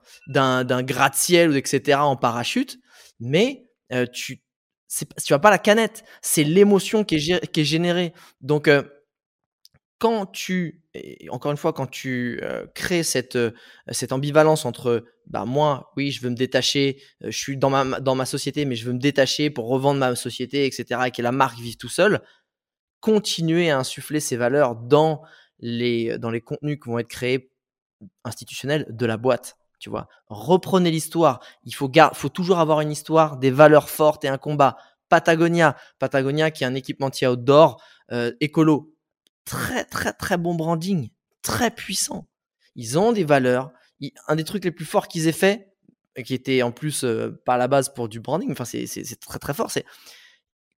[0.83, 2.79] gratte-ciel etc en parachute,
[3.21, 3.67] mais
[4.13, 4.43] tu
[4.91, 8.13] tu vois pas la canette, c'est l'émotion qui est, qui est générée.
[8.41, 8.69] Donc
[9.99, 10.80] quand tu,
[11.29, 13.53] encore une fois, quand tu euh, crées cette, euh,
[13.91, 18.01] cette ambivalence entre, bah moi, oui, je veux me détacher, euh, je suis dans ma,
[18.01, 21.23] dans ma société, mais je veux me détacher pour revendre ma société, etc., et que
[21.23, 22.21] la marque vive tout seul,
[23.01, 25.23] continuer à insuffler ces valeurs dans
[25.61, 27.53] les, dans les contenus qui vont être créés
[28.25, 29.57] institutionnels de la boîte.
[29.79, 31.41] Tu vois, reprenez l'histoire.
[31.65, 34.77] Il faut, faut toujours avoir une histoire, des valeurs fortes et un combat.
[35.09, 37.83] Patagonia, Patagonia qui est un équipementier outdoor
[38.41, 38.95] écolo
[39.45, 41.11] très très très bon branding,
[41.43, 42.29] très puissant.
[42.77, 43.73] Ils ont des valeurs.
[44.29, 45.75] un des trucs les plus forts qu'ils aient fait,
[46.25, 47.05] qui était en plus
[47.45, 48.51] pas à la base pour du branding.
[48.53, 49.71] Enfin, c'est très très fort.
[49.71, 49.85] C'est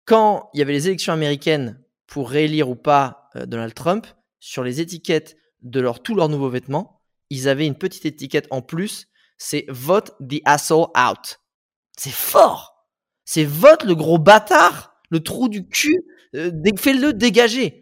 [0.04, 4.06] quand il y avait les élections américaines pour réélire ou pas Donald Trump,
[4.40, 7.00] sur les étiquettes de leur, tous leurs nouveaux vêtements,
[7.30, 9.06] ils avaient une petite étiquette en plus.
[9.38, 11.40] C'est vote the asshole out.
[11.96, 12.88] C'est fort.
[13.24, 15.96] C'est vote le gros bâtard, le trou du cul.
[16.32, 17.81] Fais-le dégager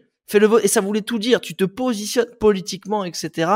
[0.63, 1.41] Et ça voulait tout dire.
[1.41, 3.51] Tu te positionnes politiquement, etc.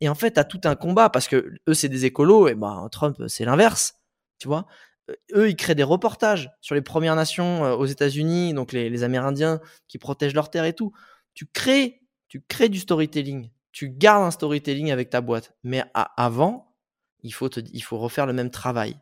[0.00, 2.54] Et en fait, tu as tout un combat parce que eux, c'est des écolos et
[2.54, 3.94] ben, Trump, c'est l'inverse.
[4.38, 4.66] Tu vois?
[5.10, 9.02] Euh, eux, ils créent des reportages sur les Premières Nations euh, aux États-Unis, donc les,
[9.02, 10.92] Amérindiens qui protègent leurs terres et tout.
[11.34, 13.50] Tu crées, tu crées du storytelling.
[13.72, 15.54] Tu gardes un storytelling avec ta boîte.
[15.62, 16.74] Mais avant,
[17.22, 18.96] il faut refaire le même travail.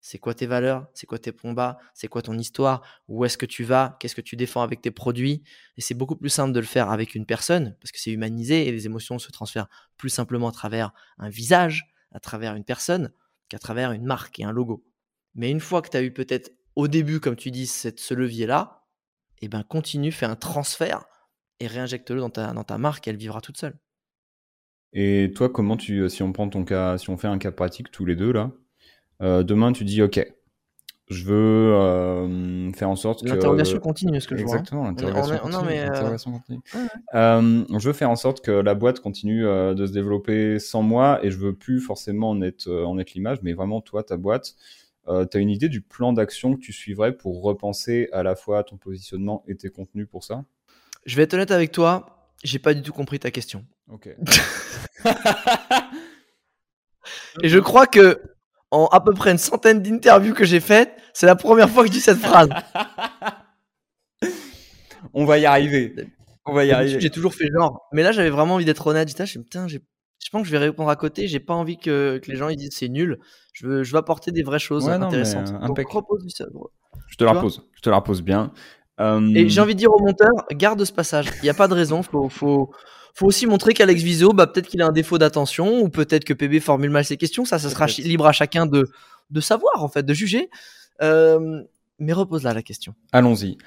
[0.00, 0.86] C'est quoi tes valeurs?
[0.94, 1.78] C'est quoi tes combats?
[1.94, 2.82] C'est quoi ton histoire?
[3.08, 3.96] Où est-ce que tu vas?
[4.00, 5.42] Qu'est-ce que tu défends avec tes produits?
[5.76, 8.66] Et c'est beaucoup plus simple de le faire avec une personne parce que c'est humanisé
[8.66, 13.12] et les émotions se transfèrent plus simplement à travers un visage, à travers une personne,
[13.48, 14.84] qu'à travers une marque et un logo.
[15.34, 18.86] Mais une fois que tu as eu peut-être au début, comme tu dis, ce levier-là,
[19.42, 21.04] eh ben continue, fais un transfert
[21.60, 23.78] et réinjecte-le dans ta, dans ta marque elle vivra toute seule.
[24.92, 27.90] Et toi, comment tu, si on prend ton cas, si on fait un cas pratique
[27.90, 28.50] tous les deux là,
[29.20, 30.24] euh, demain, tu dis, OK,
[31.08, 33.28] je veux euh, faire en sorte que...
[33.28, 34.56] L'interrogation continue, ce que je vois.
[34.56, 34.58] Hein.
[34.58, 36.60] Exactement, l'interrogation continue.
[37.14, 41.18] Euh, je veux faire en sorte que la boîte continue de se développer sans moi
[41.24, 44.54] et je veux plus forcément en être, en être l'image, mais vraiment toi, ta boîte.
[45.06, 48.64] tu as une idée du plan d'action que tu suivrais pour repenser à la fois
[48.64, 50.44] ton positionnement et tes contenus pour ça?
[51.06, 53.66] Je vais être honnête avec toi, j'ai pas du tout compris ta question.
[53.88, 54.08] Ok.
[57.42, 58.20] et je crois que
[58.70, 61.88] en à peu près une centaine d'interviews que j'ai faites, c'est la première fois que
[61.88, 62.48] je dis cette phrase.
[65.14, 65.94] On va y arriver.
[66.46, 67.00] On va y arriver.
[67.00, 67.88] J'ai toujours fait genre.
[67.92, 69.08] Mais là, j'avais vraiment envie d'être honnête.
[69.08, 69.78] Je me putain, je
[70.30, 71.26] pense que je vais répondre à côté.
[71.26, 73.18] J'ai pas envie que, les gens ils disent c'est nul.
[73.52, 75.52] Je veux, je veux apporter des vraies choses intéressantes.
[75.66, 75.80] Donc,
[77.08, 77.62] je te la pose.
[77.74, 78.52] Je te la repose bien.
[79.00, 81.30] Euh, Et j'ai envie de dire au monteur, garde ce passage.
[81.38, 82.02] Il n'y a pas de raison.
[82.02, 82.70] Faut, faut,
[83.14, 86.32] faut aussi montrer qu'Alex Viso, bah, peut-être qu'il a un défaut d'attention ou peut-être que
[86.32, 87.44] PB formule mal ses questions.
[87.44, 88.88] Ça, ça sera libre à chacun de,
[89.30, 90.50] de savoir, en fait, de juger.
[91.02, 91.62] Euh,
[91.98, 92.94] mais repose là la question.
[93.12, 93.58] Allons-y.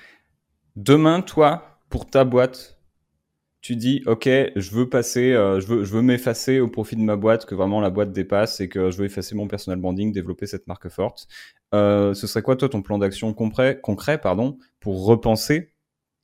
[0.75, 2.79] Demain, toi, pour ta boîte,
[3.61, 7.01] tu dis, OK, je veux passer, euh, je veux, je veux m'effacer au profit de
[7.01, 10.11] ma boîte, que vraiment la boîte dépasse et que je veux effacer mon personal branding,
[10.11, 11.27] développer cette marque forte.
[11.73, 15.73] Euh, ce serait quoi, toi, ton plan d'action concret, concret pardon, pour repenser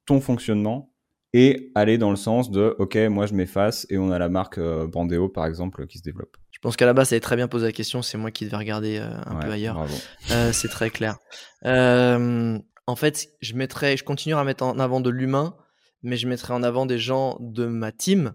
[0.06, 0.92] ton fonctionnement
[1.34, 4.58] et aller dans le sens de OK, moi je m'efface et on a la marque
[4.58, 6.38] euh, Brandeo par exemple qui se développe.
[6.52, 8.02] Je pense qu'à la base, ça avait très bien posé la question.
[8.02, 9.86] C'est moi qui devais regarder euh, un peu ailleurs.
[10.32, 11.18] Euh, c'est très clair.
[11.64, 15.56] en fait, je mettrais, je continuerai à mettre en avant de l'humain,
[16.02, 18.34] mais je mettrai en avant des gens de ma team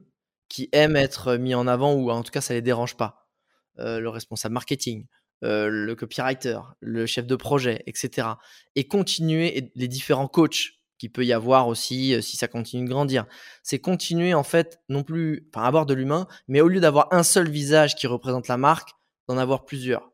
[0.48, 3.28] qui aiment être mis en avant ou en tout cas ça les dérange pas.
[3.76, 5.06] le responsable marketing,
[5.42, 8.28] le copywriter, le chef de projet, etc.
[8.74, 13.26] Et continuer les différents coachs qu'il peut y avoir aussi si ça continue de grandir.
[13.62, 17.22] C'est continuer en fait, non plus, enfin avoir de l'humain, mais au lieu d'avoir un
[17.22, 18.90] seul visage qui représente la marque,
[19.28, 20.12] d'en avoir plusieurs.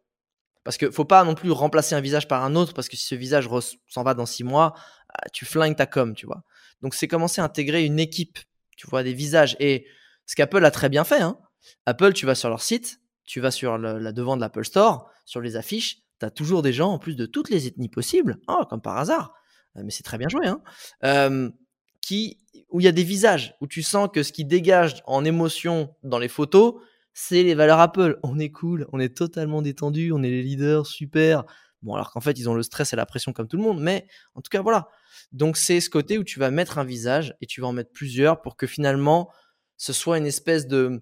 [0.64, 3.07] Parce que faut pas non plus remplacer un visage par un autre, parce que si
[3.07, 3.49] ce visage
[3.89, 4.74] s'en va dans six mois,
[5.09, 6.43] ah, tu flingues ta com, tu vois.
[6.83, 8.39] Donc c'est commencer à intégrer une équipe,
[8.76, 9.57] tu vois, des visages.
[9.59, 9.87] Et
[10.26, 11.39] ce qu'Apple a très bien fait, hein.
[11.87, 15.41] Apple, tu vas sur leur site, tu vas sur la devant de l'Apple Store, sur
[15.41, 18.64] les affiches, tu as toujours des gens en plus de toutes les ethnies possibles, oh,
[18.68, 19.35] comme par hasard.
[19.76, 21.52] Mais c'est très bien joué, hein,
[22.00, 22.40] qui,
[22.70, 25.94] où il y a des visages, où tu sens que ce qui dégage en émotion
[26.02, 26.74] dans les photos,
[27.12, 28.18] c'est les valeurs Apple.
[28.22, 31.44] On est cool, on est totalement détendu, on est les leaders, super.
[31.82, 33.80] Bon, alors qu'en fait, ils ont le stress et la pression comme tout le monde,
[33.80, 34.88] mais en tout cas, voilà.
[35.32, 37.92] Donc, c'est ce côté où tu vas mettre un visage et tu vas en mettre
[37.92, 39.30] plusieurs pour que finalement,
[39.76, 41.00] ce soit une espèce de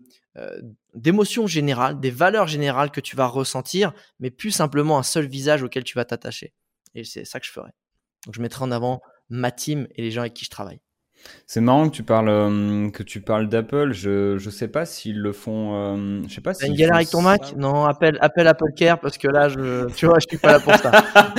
[0.94, 5.64] d'émotion générale, des valeurs générales que tu vas ressentir, mais plus simplement un seul visage
[5.64, 6.52] auquel tu vas t'attacher.
[6.94, 7.70] Et c'est ça que je ferai.
[8.26, 9.00] Donc je mettrai en avant
[9.30, 10.80] ma team et les gens avec qui je travaille.
[11.46, 13.92] C'est marrant que tu parles euh, que tu parles d'Apple.
[13.92, 15.74] Je je sais pas s'ils le font.
[15.74, 16.54] Euh, je sais pas.
[16.54, 17.54] T'as une galère avec ton Mac?
[17.56, 20.60] Non, appelle appelle Apple Care parce que là je tu vois je suis pas là
[20.60, 20.92] pour ça.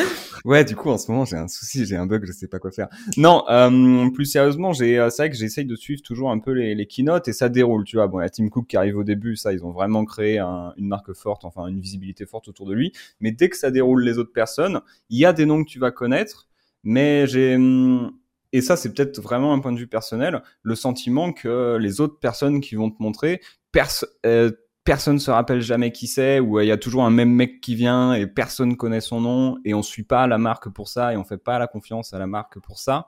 [0.46, 2.60] ouais, du coup en ce moment j'ai un souci, j'ai un bug, je sais pas
[2.60, 2.88] quoi faire.
[3.18, 6.76] Non, euh, plus sérieusement, j'ai c'est vrai que j'essaye de suivre toujours un peu les,
[6.76, 7.84] les keynotes et ça déroule.
[7.86, 9.72] Tu vois, bon, il y a Tim Cook qui arrive au début, ça ils ont
[9.72, 12.92] vraiment créé une marque forte, enfin une visibilité forte autour de lui.
[13.22, 15.80] Mais dès que ça déroule les autres personnes, il y a des noms que tu
[15.80, 16.49] vas connaître
[16.84, 18.12] mais j'ai hum,
[18.52, 22.20] et ça c'est peut-être vraiment un point de vue personnel, le sentiment que les autres
[22.20, 24.52] personnes qui vont te montrer, personne euh,
[24.90, 27.76] personne se rappelle jamais qui c'est, ou il y a toujours un même mec qui
[27.76, 31.18] vient et personne connaît son nom et on suit pas la marque pour ça et
[31.18, 33.08] on fait pas la confiance à la marque pour ça.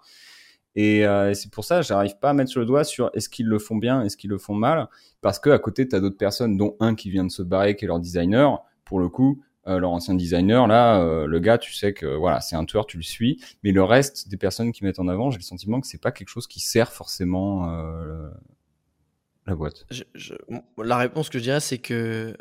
[0.75, 3.57] Et, euh, c'est pour ça, j'arrive pas à mettre le doigt sur est-ce qu'ils le
[3.57, 4.89] font bien, est-ce qu'ils le font mal,
[5.21, 7.75] parce que à côté, tu as d'autres personnes, dont un qui vient de se barrer,
[7.75, 8.63] qui est leur designer.
[8.85, 9.41] Pour le coup,
[9.75, 12.85] euh, leur ancien designer, là, euh, le gars, tu sais que voilà, c'est un tueur,
[12.85, 13.41] tu le suis.
[13.63, 16.11] Mais le reste des personnes qui mettent en avant, j'ai le sentiment que c'est pas
[16.11, 18.29] quelque chose qui sert forcément euh,
[19.47, 19.85] la boîte.
[19.91, 20.33] Je- je-
[20.77, 22.35] la réponse que je dirais, c'est que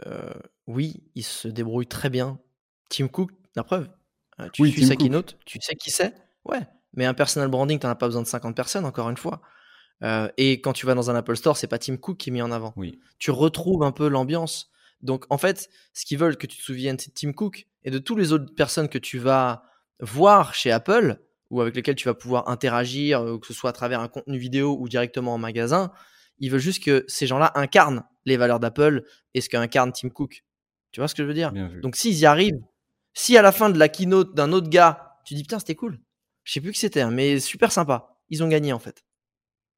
[0.66, 2.38] oui, il se débrouille très bien.
[2.88, 3.88] Tim Cook, la preuve.
[4.52, 6.14] Tu Oui, suis Tim sa keynote, tu sais qui c'est?
[6.44, 6.60] Ouais.
[6.94, 9.40] Mais un personal branding, t'en as pas besoin de 50 personnes, encore une fois.
[10.38, 12.40] Et quand tu vas dans un Apple Store, c'est pas Tim Cook qui est mis
[12.42, 12.72] en avant.
[12.76, 12.98] Oui.
[13.18, 14.70] Tu retrouves un peu l'ambiance.
[15.02, 17.90] Donc, en fait, ce qu'ils veulent que tu te souviennes, c'est de Tim Cook et
[17.90, 19.64] de toutes les autres personnes que tu vas
[20.00, 21.18] voir chez Apple
[21.50, 24.38] ou avec lesquelles tu vas pouvoir interagir, euh, que ce soit à travers un contenu
[24.38, 25.90] vidéo ou directement en magasin.
[26.38, 30.44] Ils veulent juste que ces gens-là incarnent les valeurs d'Apple et ce qu'incarne Tim Cook.
[30.92, 31.52] Tu vois ce que je veux dire?
[31.80, 32.60] Donc, s'ils y arrivent,
[33.14, 36.00] si à la fin de la keynote d'un autre gars, tu dis putain, c'était cool.
[36.44, 38.16] Je sais plus qui c'était, hein, mais super sympa.
[38.28, 39.04] Ils ont gagné en fait.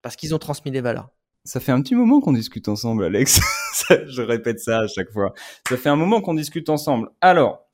[0.03, 1.11] Parce qu'ils ont transmis les valeurs.
[1.45, 3.41] Ça fait un petit moment qu'on discute ensemble, Alex.
[4.07, 5.35] Je répète ça à chaque fois.
[5.69, 7.09] Ça fait un moment qu'on discute ensemble.
[7.21, 7.67] Alors,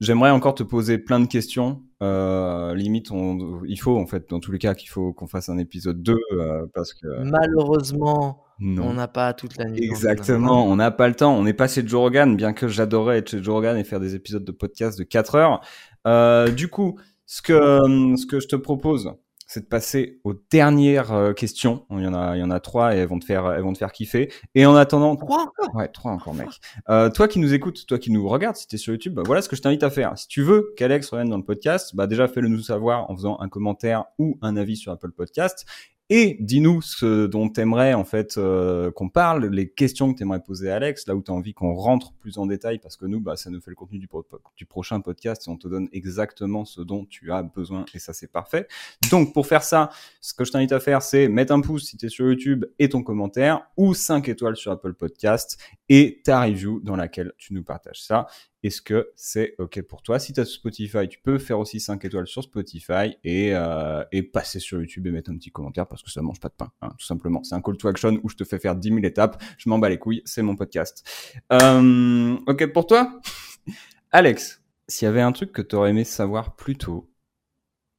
[0.00, 1.82] j'aimerais encore te poser plein de questions.
[2.02, 5.50] Euh, limite, on, il faut en fait, dans tous les cas, qu'il faut qu'on fasse
[5.50, 8.86] un épisode 2 euh, parce que Malheureusement, non.
[8.88, 9.84] on n'a pas toute la nuit.
[9.84, 11.36] Exactement, on n'a pas le temps.
[11.36, 14.00] On n'est pas chez Joe Rogan, bien que j'adorais être chez Joe Rogan et faire
[14.00, 15.60] des épisodes de podcast de 4 heures.
[16.06, 17.80] Euh, du coup, ce que,
[18.16, 19.12] ce que je te propose,
[19.52, 21.84] c'est de passer aux dernières euh, questions.
[21.90, 23.62] Il y en a, il y en a trois et elles vont te faire, elles
[23.62, 24.32] vont te faire kiffer.
[24.54, 25.74] Et en attendant, Trois encore?
[25.74, 26.48] Ouais, trois encore, mec.
[26.88, 29.42] Euh, toi qui nous écoutes, toi qui nous regardes, si t'es sur YouTube, bah, voilà
[29.42, 30.16] ce que je t'invite à faire.
[30.16, 33.40] Si tu veux qu'Alex revienne dans le podcast, bah déjà fais-le nous savoir en faisant
[33.40, 35.66] un commentaire ou un avis sur Apple Podcast.
[36.12, 40.68] Et dis-nous ce dont t'aimerais en fait euh, qu'on parle, les questions que t'aimerais poser
[40.68, 43.36] à Alex, là où t'as envie qu'on rentre plus en détail, parce que nous, bah,
[43.36, 46.64] ça nous fait le contenu du, pro- du prochain podcast et on te donne exactement
[46.64, 48.66] ce dont tu as besoin et ça c'est parfait.
[49.12, 49.90] Donc pour faire ça,
[50.20, 52.88] ce que je t'invite à faire, c'est mettre un pouce si t'es sur YouTube et
[52.88, 55.58] ton commentaire, ou 5 étoiles sur Apple Podcast
[55.88, 58.26] et ta review dans laquelle tu nous partages ça.
[58.62, 60.18] Est-ce que c'est OK pour toi?
[60.18, 64.22] Si tu as Spotify, tu peux faire aussi 5 étoiles sur Spotify et, euh, et
[64.22, 66.70] passer sur YouTube et mettre un petit commentaire parce que ça mange pas de pain,
[66.82, 67.42] hein, tout simplement.
[67.42, 69.42] C'est un call to action où je te fais faire 10 000 étapes.
[69.56, 71.08] Je m'en bats les couilles, c'est mon podcast.
[71.52, 73.20] Euh, OK pour toi?
[74.12, 77.10] Alex, s'il y avait un truc que tu aurais aimé savoir plus tôt,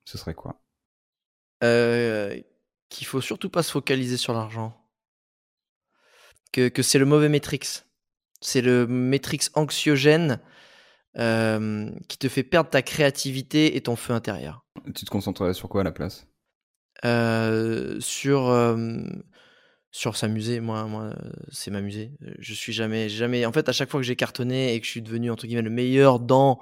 [0.05, 0.61] ce serait quoi?
[1.63, 2.39] Euh,
[2.89, 4.77] qu'il faut surtout pas se focaliser sur l'argent.
[6.51, 7.83] Que, que c'est le mauvais Matrix.
[8.41, 10.39] C'est le Matrix anxiogène
[11.17, 14.65] euh, qui te fait perdre ta créativité et ton feu intérieur.
[14.95, 16.25] Tu te concentrerais sur quoi à la place?
[17.03, 19.03] Euh, sur euh,
[19.91, 21.13] sur s'amuser, moi, moi
[21.51, 22.13] c'est m'amuser.
[22.39, 23.45] Je suis jamais, jamais.
[23.45, 25.63] En fait, à chaque fois que j'ai cartonné et que je suis devenu entre guillemets
[25.63, 26.59] le meilleur dans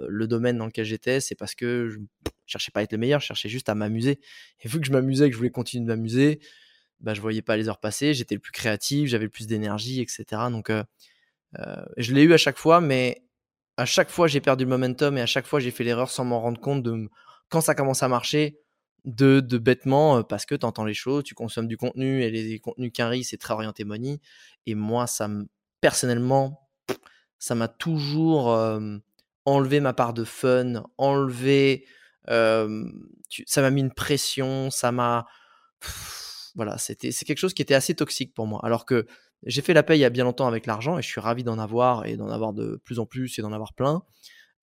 [0.00, 1.98] le domaine dans lequel j'étais, c'est parce que je
[2.46, 4.20] cherchais pas à être le meilleur, je cherchais juste à m'amuser.
[4.60, 6.38] Et vu que je m'amusais, et que je voulais continuer de m'amuser,
[7.00, 8.14] bah, je voyais pas les heures passer.
[8.14, 10.24] J'étais le plus créatif, j'avais le plus d'énergie, etc.
[10.52, 10.70] Donc,
[11.96, 13.24] je l'ai eu à chaque fois, mais
[13.78, 16.24] à chaque fois j'ai perdu le momentum et à chaque fois j'ai fait l'erreur sans
[16.24, 17.08] m'en rendre compte de
[17.48, 18.58] quand ça commence à marcher
[19.04, 22.30] de, de bêtement euh, parce que tu entends les choses, tu consommes du contenu et
[22.30, 24.20] les contenus qu'un c'est très orienté money.
[24.66, 25.46] Et moi, ça me,
[25.80, 26.68] personnellement,
[27.38, 28.48] ça m'a toujours
[29.44, 31.86] enlevé ma part de fun, enlevé,
[32.26, 32.66] ça
[33.62, 35.26] m'a mis une pression, ça m'a,
[36.56, 38.60] voilà, c'était, c'est quelque chose qui était assez toxique pour moi.
[38.64, 39.06] Alors que
[39.44, 41.44] j'ai fait la paye il y a bien longtemps avec l'argent et je suis ravi
[41.44, 44.02] d'en avoir et d'en avoir de plus en plus et d'en avoir plein.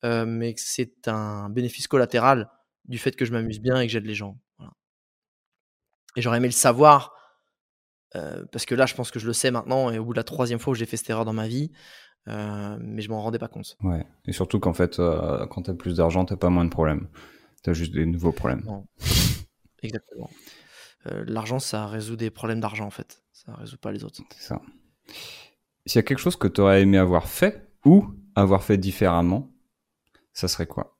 [0.04, 2.50] Euh, mais c'est un bénéfice collatéral
[2.86, 4.38] du fait que je m'amuse bien et que j'aide les gens.
[4.58, 4.74] Voilà.
[6.16, 7.16] Et j'aurais aimé le savoir,
[8.16, 10.18] euh, parce que là, je pense que je le sais maintenant, et au bout de
[10.20, 11.72] la troisième fois où j'ai fait cette erreur dans ma vie,
[12.28, 13.78] euh, mais je m'en rendais pas compte.
[13.82, 14.06] Ouais.
[14.26, 17.08] Et surtout qu'en fait, quand t'as plus d'argent, t'as pas moins de problèmes.
[17.64, 18.62] T'as juste des nouveaux problèmes.
[18.66, 18.86] Non.
[19.82, 20.30] Exactement.
[21.06, 23.25] L'argent, ça résout des problèmes d'argent, en fait.
[23.36, 24.22] Ça résout pas les autres.
[24.34, 24.62] C'est ça.
[25.86, 29.52] S'il y a quelque chose que t'aurais aimé avoir fait ou avoir fait différemment,
[30.32, 30.98] ça serait quoi?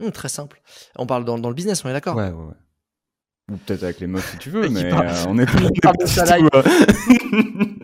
[0.00, 0.60] Hum, très simple.
[0.96, 2.16] On parle dans, dans le business, on est d'accord?
[2.16, 2.54] Ouais, ouais, ouais.
[3.50, 5.48] Ou peut-être avec les meufs si tu veux, mais parle- euh, on est
[6.54, 6.62] euh,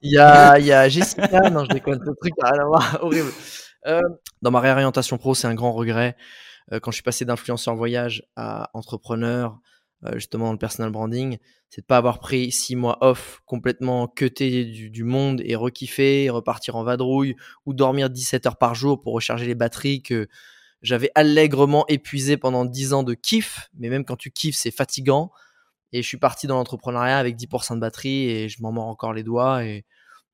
[0.00, 2.66] Il y a, il y a Jessica, non je déconne, le truc n'a rien à
[2.66, 3.32] voir, horrible.
[3.88, 4.00] Euh,
[4.42, 6.16] dans ma réorientation pro, c'est un grand regret.
[6.72, 9.58] Euh, quand je suis passé d'influenceur voyage à entrepreneur,
[10.14, 11.38] justement dans le personal branding,
[11.70, 16.30] c'est de pas avoir pris six mois off, complètement cuté du, du monde et rekiffer,
[16.30, 17.34] repartir en vadrouille
[17.66, 20.28] ou dormir 17 heures par jour pour recharger les batteries que
[20.82, 23.68] j'avais allègrement épuisé pendant 10 ans de kiff.
[23.74, 25.30] Mais même quand tu kiffes, c'est fatigant.
[25.92, 29.12] Et je suis parti dans l'entrepreneuriat avec 10% de batterie et je m'en mords encore
[29.12, 29.64] les doigts.
[29.64, 29.84] Et,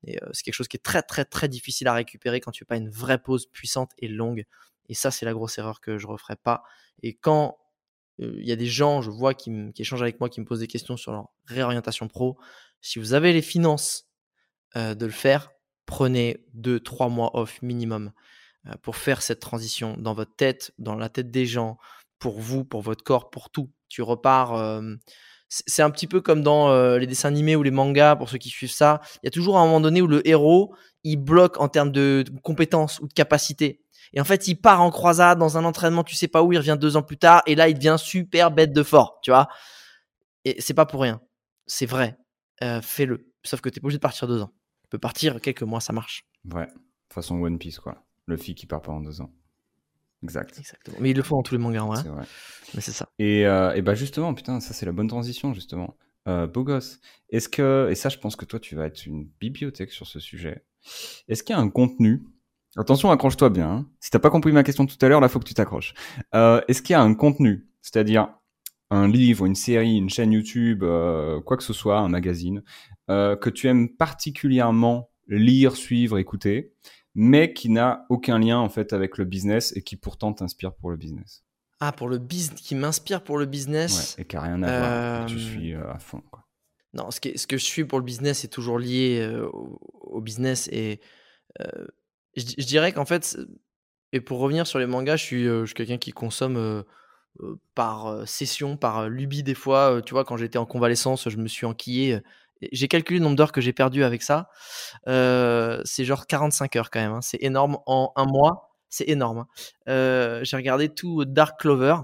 [0.03, 2.59] et, euh, c'est quelque chose qui est très, très, très difficile à récupérer quand tu
[2.59, 4.45] fais pas une vraie pause puissante et longue.
[4.89, 6.63] Et ça, c'est la grosse erreur que je referai pas.
[7.01, 7.64] Et quand euh,
[8.17, 10.59] il y a des gens, je vois, qui, qui échangent avec moi, qui me posent
[10.59, 12.37] des questions sur leur réorientation pro,
[12.81, 14.07] si vous avez les finances
[14.75, 15.51] euh, de le faire,
[15.85, 18.11] prenez deux, trois mois off minimum
[18.81, 21.77] pour faire cette transition dans votre tête, dans la tête des gens,
[22.17, 23.71] pour vous, pour votre corps, pour tout.
[23.89, 24.81] Tu repars.
[25.49, 28.49] c'est un petit peu comme dans les dessins animés ou les mangas, pour ceux qui
[28.49, 29.01] suivent ça.
[29.21, 32.23] Il y a toujours un moment donné où le héros, il bloque en termes de
[32.41, 33.84] compétences ou de capacités.
[34.13, 36.57] Et en fait, il part en croisade dans un entraînement, tu sais pas où, il
[36.57, 39.47] revient deux ans plus tard, et là, il devient super bête de fort, tu vois.
[40.43, 41.21] Et c'est pas pour rien.
[41.67, 42.17] C'est vrai.
[42.81, 43.31] Fais-le.
[43.43, 44.51] Sauf que tu pas obligé de partir deux ans.
[44.83, 46.25] Tu peux partir quelques mois, ça marche.
[46.53, 46.67] Ouais.
[47.11, 48.05] Façon One Piece, quoi.
[48.25, 49.31] Le fille qui part pendant deux ans.
[50.23, 50.57] Exact.
[50.57, 50.97] Exactement.
[50.99, 51.97] Mais ils le font dans tous les mangas, ouais.
[52.01, 52.25] C'est vrai.
[52.73, 53.07] Mais c'est ça.
[53.19, 55.97] Et, euh, et, bah justement, putain, ça c'est la bonne transition, justement.
[56.27, 56.99] Euh, beau gosse.
[57.29, 60.19] Est-ce que, et ça je pense que toi tu vas être une bibliothèque sur ce
[60.19, 60.65] sujet.
[61.27, 62.23] Est-ce qu'il y a un contenu
[62.77, 63.69] Attention, accroche-toi bien.
[63.69, 63.89] Hein.
[63.99, 65.93] Si t'as pas compris ma question tout à l'heure, là faut que tu t'accroches.
[66.33, 68.27] Euh, Est-ce qu'il y a un contenu, c'est-à-dire
[68.91, 72.63] un livre, une série, une chaîne YouTube, euh, quoi que ce soit, un magazine,
[73.09, 76.73] euh, que tu aimes particulièrement lire, suivre, écouter,
[77.15, 80.91] mais qui n'a aucun lien en fait avec le business et qui pourtant t'inspire pour
[80.91, 81.45] le business?
[81.79, 84.15] Ah, pour le business, qui m'inspire pour le business?
[84.17, 85.25] Ouais, et qui n'a rien à voir.
[85.27, 86.21] Tu suis à fond.
[86.29, 86.45] Quoi.
[86.93, 90.69] Non, ce que, ce que je suis pour le business est toujours lié au, business
[90.71, 91.01] et
[91.61, 91.87] euh,
[92.35, 93.37] je, dirais qu'en fait,
[94.11, 96.83] et pour revenir sur les mangas, je suis, je suis quelqu'un qui consomme
[97.73, 100.01] par session, par lubie des fois.
[100.05, 102.21] tu vois, quand j'étais en convalescence, je me suis enquillé
[102.71, 104.49] j'ai calculé le nombre d'heures que j'ai perdu avec ça.
[105.07, 107.13] Euh, c'est genre 45 heures quand même.
[107.13, 107.21] Hein.
[107.21, 108.75] C'est énorme en un mois.
[108.89, 109.39] C'est énorme.
[109.39, 109.47] Hein.
[109.89, 111.97] Euh, j'ai regardé tout Dark Clover.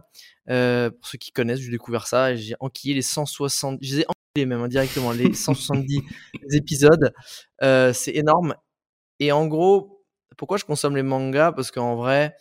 [0.49, 2.35] Euh, pour ceux qui connaissent, j'ai découvert ça.
[2.35, 3.79] J'ai enquillé les 160.
[3.81, 6.01] Je les ai enquillés même hein, les 170
[6.51, 7.13] épisodes.
[7.61, 8.55] c'est énorme.
[9.19, 10.00] Et en gros,
[10.41, 11.51] pourquoi je consomme les mangas?
[11.51, 12.35] Parce qu'en vrai,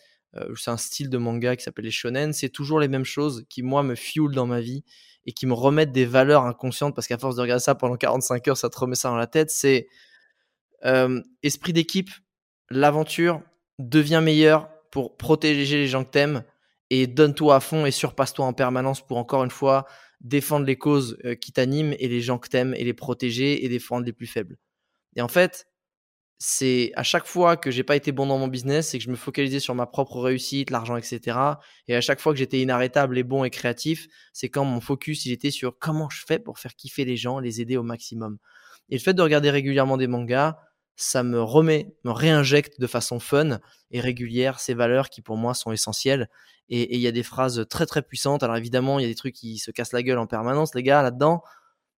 [0.57, 2.33] c'est un style de manga qui s'appelle les shonen.
[2.33, 4.85] C'est toujours les mêmes choses qui moi me fuel dans ma vie
[5.27, 8.49] et qui me remettent des valeurs inconscientes parce qu'à force de regarder ça pendant 45
[8.49, 9.51] heures, ça te remet ça dans la tête.
[9.51, 9.87] C'est
[10.87, 12.09] euh, esprit d'équipe,
[12.71, 13.43] l'aventure,
[13.79, 16.43] devient meilleur pour protéger les gens que t'aimes
[16.89, 19.85] et donne-toi à fond et surpasse-toi en permanence pour encore une fois
[20.23, 23.69] défendre les causes euh, qui t'animent et les gens que t'aimes et les protéger et
[23.69, 24.57] défendre les plus faibles.
[25.17, 25.67] Et en fait,
[26.43, 29.11] c'est à chaque fois que j'ai pas été bon dans mon business, c'est que je
[29.11, 31.38] me focalisais sur ma propre réussite, l'argent, etc.
[31.86, 35.26] Et à chaque fois que j'étais inarrêtable et bon et créatif, c'est quand mon focus
[35.26, 38.38] il était sur comment je fais pour faire kiffer les gens, les aider au maximum.
[38.88, 40.57] Et le fait de regarder régulièrement des mangas,
[40.97, 43.61] ça me remet, me réinjecte de façon fun
[43.91, 46.30] et régulière ces valeurs qui pour moi sont essentielles.
[46.70, 48.43] Et il y a des phrases très très puissantes.
[48.43, 50.82] Alors évidemment, il y a des trucs qui se cassent la gueule en permanence, les
[50.82, 51.43] gars, là-dedans.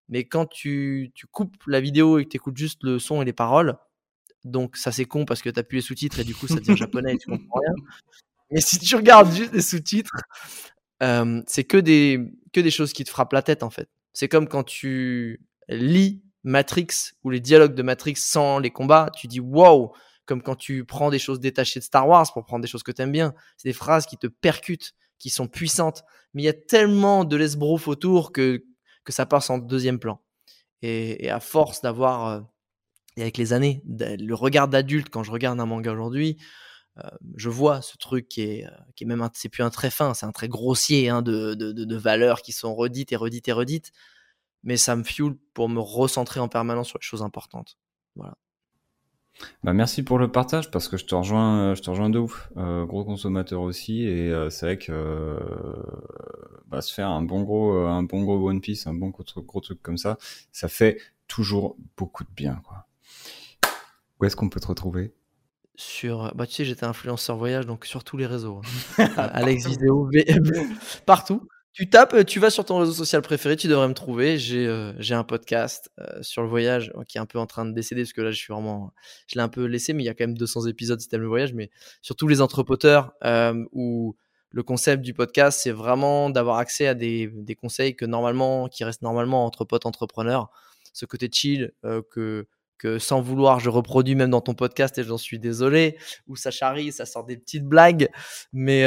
[0.09, 3.25] Mais quand tu, tu coupes la vidéo et que tu écoutes juste le son et
[3.25, 3.77] les paroles,
[4.43, 6.77] donc ça c'est con parce que tu plus les sous-titres et du coup ça devient
[6.77, 7.73] japonais et tu comprends rien.
[8.51, 10.15] Mais si tu regardes juste les sous-titres,
[11.03, 12.19] euh, c'est que des,
[12.53, 13.89] que des choses qui te frappent la tête en fait.
[14.13, 16.87] C'est comme quand tu lis Matrix
[17.23, 19.93] ou les dialogues de Matrix sans les combats, tu dis wow,
[20.25, 22.91] comme quand tu prends des choses détachées de Star Wars pour prendre des choses que
[22.91, 23.33] tu aimes bien.
[23.57, 26.03] C'est des phrases qui te percutent, qui sont puissantes.
[26.33, 28.63] Mais il y a tellement de l'esbrouf autour que,
[29.03, 30.21] que ça passe en deuxième plan.
[30.81, 32.41] Et, et à force d'avoir euh,
[33.18, 36.38] et avec les années, le regard d'adulte, quand je regarde un manga aujourd'hui,
[36.97, 40.26] euh, je vois ce truc qui est, euh, même, c'est plus un très fin, c'est
[40.26, 43.91] un très grossier hein, de, valeurs qui sont redites et redites et redites,
[44.64, 47.78] mais ça me fuel pour me recentrer en permanence sur les choses importantes.
[48.16, 48.36] Voilà.
[49.64, 52.20] Bah merci pour le partage parce que je te rejoins, euh, je te rejoins de
[52.20, 52.51] ouf.
[52.55, 55.39] gros consommateur aussi et c'est vrai que
[56.68, 59.62] bah, se faire un bon gros, un bon gros One Piece, un bon gros, gros
[59.62, 60.18] truc comme ça,
[60.51, 62.86] ça fait toujours beaucoup de bien quoi.
[64.22, 65.13] Où est-ce qu'on peut te retrouver?
[65.76, 68.61] Sur, bah tu sais, j'étais influenceur voyage, donc sur tous les réseaux.
[68.99, 69.09] Hein.
[69.17, 70.09] Alex Vidéo,
[71.07, 71.47] partout.
[71.74, 74.38] Tu tapes, tu vas sur ton réseau social préféré, tu devrais me trouver.
[74.38, 77.72] J'ai euh, un podcast euh, sur le voyage qui est un peu en train de
[77.72, 78.93] décéder parce que là, je suis vraiment,
[79.26, 81.22] je l'ai un peu laissé, mais il y a quand même 200 épisodes si t'aimes
[81.22, 81.53] le voyage.
[81.53, 81.72] Mais
[82.03, 84.15] sur tous les entrepoteurs euh, où
[84.51, 88.84] le concept du podcast, c'est vraiment d'avoir accès à des, des, conseils que normalement, qui
[88.84, 90.51] restent normalement entre potes entrepreneurs.
[90.93, 91.72] Ce côté chill
[92.11, 92.45] que
[92.99, 96.91] sans vouloir, je reproduis même dans ton podcast et j'en suis désolé, ou ça charrie,
[96.91, 98.09] ça sort des petites blagues,
[98.53, 98.86] mais,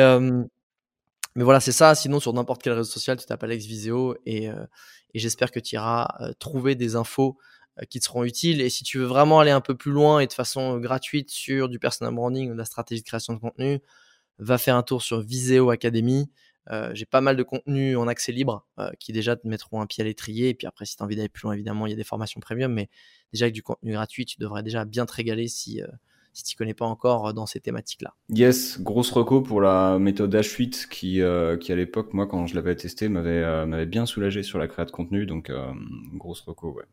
[1.37, 1.95] voilà, c'est ça.
[1.95, 4.49] Sinon, sur n'importe quel réseau social, tu tapes Alex Viseo et,
[5.15, 6.07] j'espère que tu iras
[6.39, 7.37] trouver des infos
[7.91, 8.61] qui te seront utiles.
[8.61, 11.69] Et si tu veux vraiment aller un peu plus loin et de façon gratuite sur
[11.69, 13.81] du personal branding ou de la stratégie de création de contenu,
[14.39, 16.31] va faire un tour sur Viseo Academy.
[16.71, 19.87] Euh, j'ai pas mal de contenu en accès libre euh, qui déjà te mettront un
[19.87, 20.51] pied à l'étrier.
[20.51, 22.05] Et puis après, si tu as envie d'aller plus loin, évidemment, il y a des
[22.05, 22.73] formations premium.
[22.73, 22.89] Mais
[23.33, 25.87] déjà avec du contenu gratuit, tu devrais déjà bien te régaler si, euh,
[26.33, 28.15] si tu connais pas encore dans ces thématiques-là.
[28.31, 31.21] Yes, grosse reco pour la méthode H8 qui,
[31.61, 34.85] qui à l'époque, moi, quand je l'avais testé, m'avait m'avait bien soulagé sur la création
[34.87, 35.27] de contenu.
[35.27, 35.53] Donc,
[36.15, 36.85] grosse reco, ouais.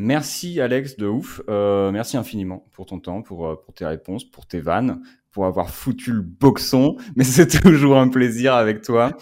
[0.00, 1.42] Merci Alex de ouf.
[1.50, 5.44] Euh, merci infiniment pour ton temps, pour, euh, pour tes réponses, pour tes vannes, pour
[5.44, 6.96] avoir foutu le boxon.
[7.16, 9.14] Mais c'est toujours un plaisir avec toi.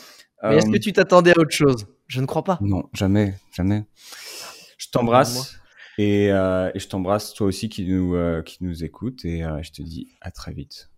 [0.44, 1.88] Mais est-ce que tu t'attendais à autre chose?
[2.06, 2.58] Je ne crois pas.
[2.60, 3.86] Non, jamais, jamais.
[4.78, 5.58] Je t'embrasse
[5.98, 10.06] et, et, je t'embrasse toi aussi qui nous, qui nous écoute et je te dis
[10.20, 10.90] à très vite.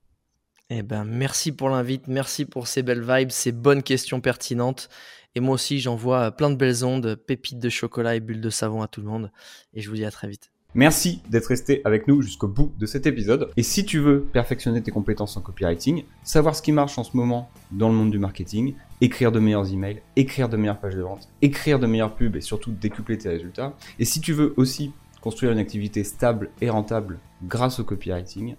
[0.69, 4.91] Eh ben, merci pour l'invite, merci pour ces belles vibes, ces bonnes questions pertinentes.
[5.35, 8.83] Et moi aussi, j'envoie plein de belles ondes, pépites de chocolat et bulles de savon
[8.83, 9.31] à tout le monde.
[9.75, 10.51] Et je vous dis à très vite.
[10.75, 13.51] Merci d'être resté avec nous jusqu'au bout de cet épisode.
[13.57, 17.17] Et si tu veux perfectionner tes compétences en copywriting, savoir ce qui marche en ce
[17.17, 21.03] moment dans le monde du marketing, écrire de meilleurs emails, écrire de meilleures pages de
[21.03, 23.77] vente, écrire de meilleures pubs et surtout décupler tes résultats.
[23.99, 28.55] Et si tu veux aussi construire une activité stable et rentable grâce au copywriting,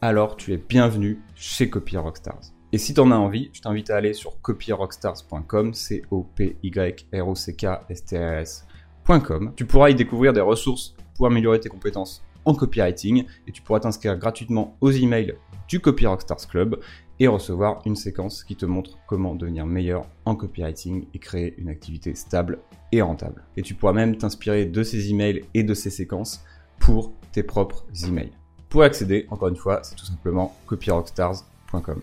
[0.00, 2.52] alors tu es bienvenu chez Copy Rockstars.
[2.72, 6.56] Et si tu en as envie, je t'invite à aller sur copyrockstars.com, c o p
[6.62, 6.70] y
[7.12, 9.52] r o c k s t r s.com.
[9.56, 13.80] Tu pourras y découvrir des ressources pour améliorer tes compétences en copywriting et tu pourras
[13.80, 15.34] t'inscrire gratuitement aux emails
[15.66, 16.78] du Copy Rockstars Club
[17.20, 21.68] et recevoir une séquence qui te montre comment devenir meilleur en copywriting et créer une
[21.68, 22.58] activité stable
[22.92, 23.44] et rentable.
[23.56, 26.44] Et tu pourras même t'inspirer de ces emails et de ces séquences
[26.78, 28.32] pour tes propres emails.
[28.68, 32.02] Pour accéder, encore une fois, c'est tout simplement copyrockstars.com.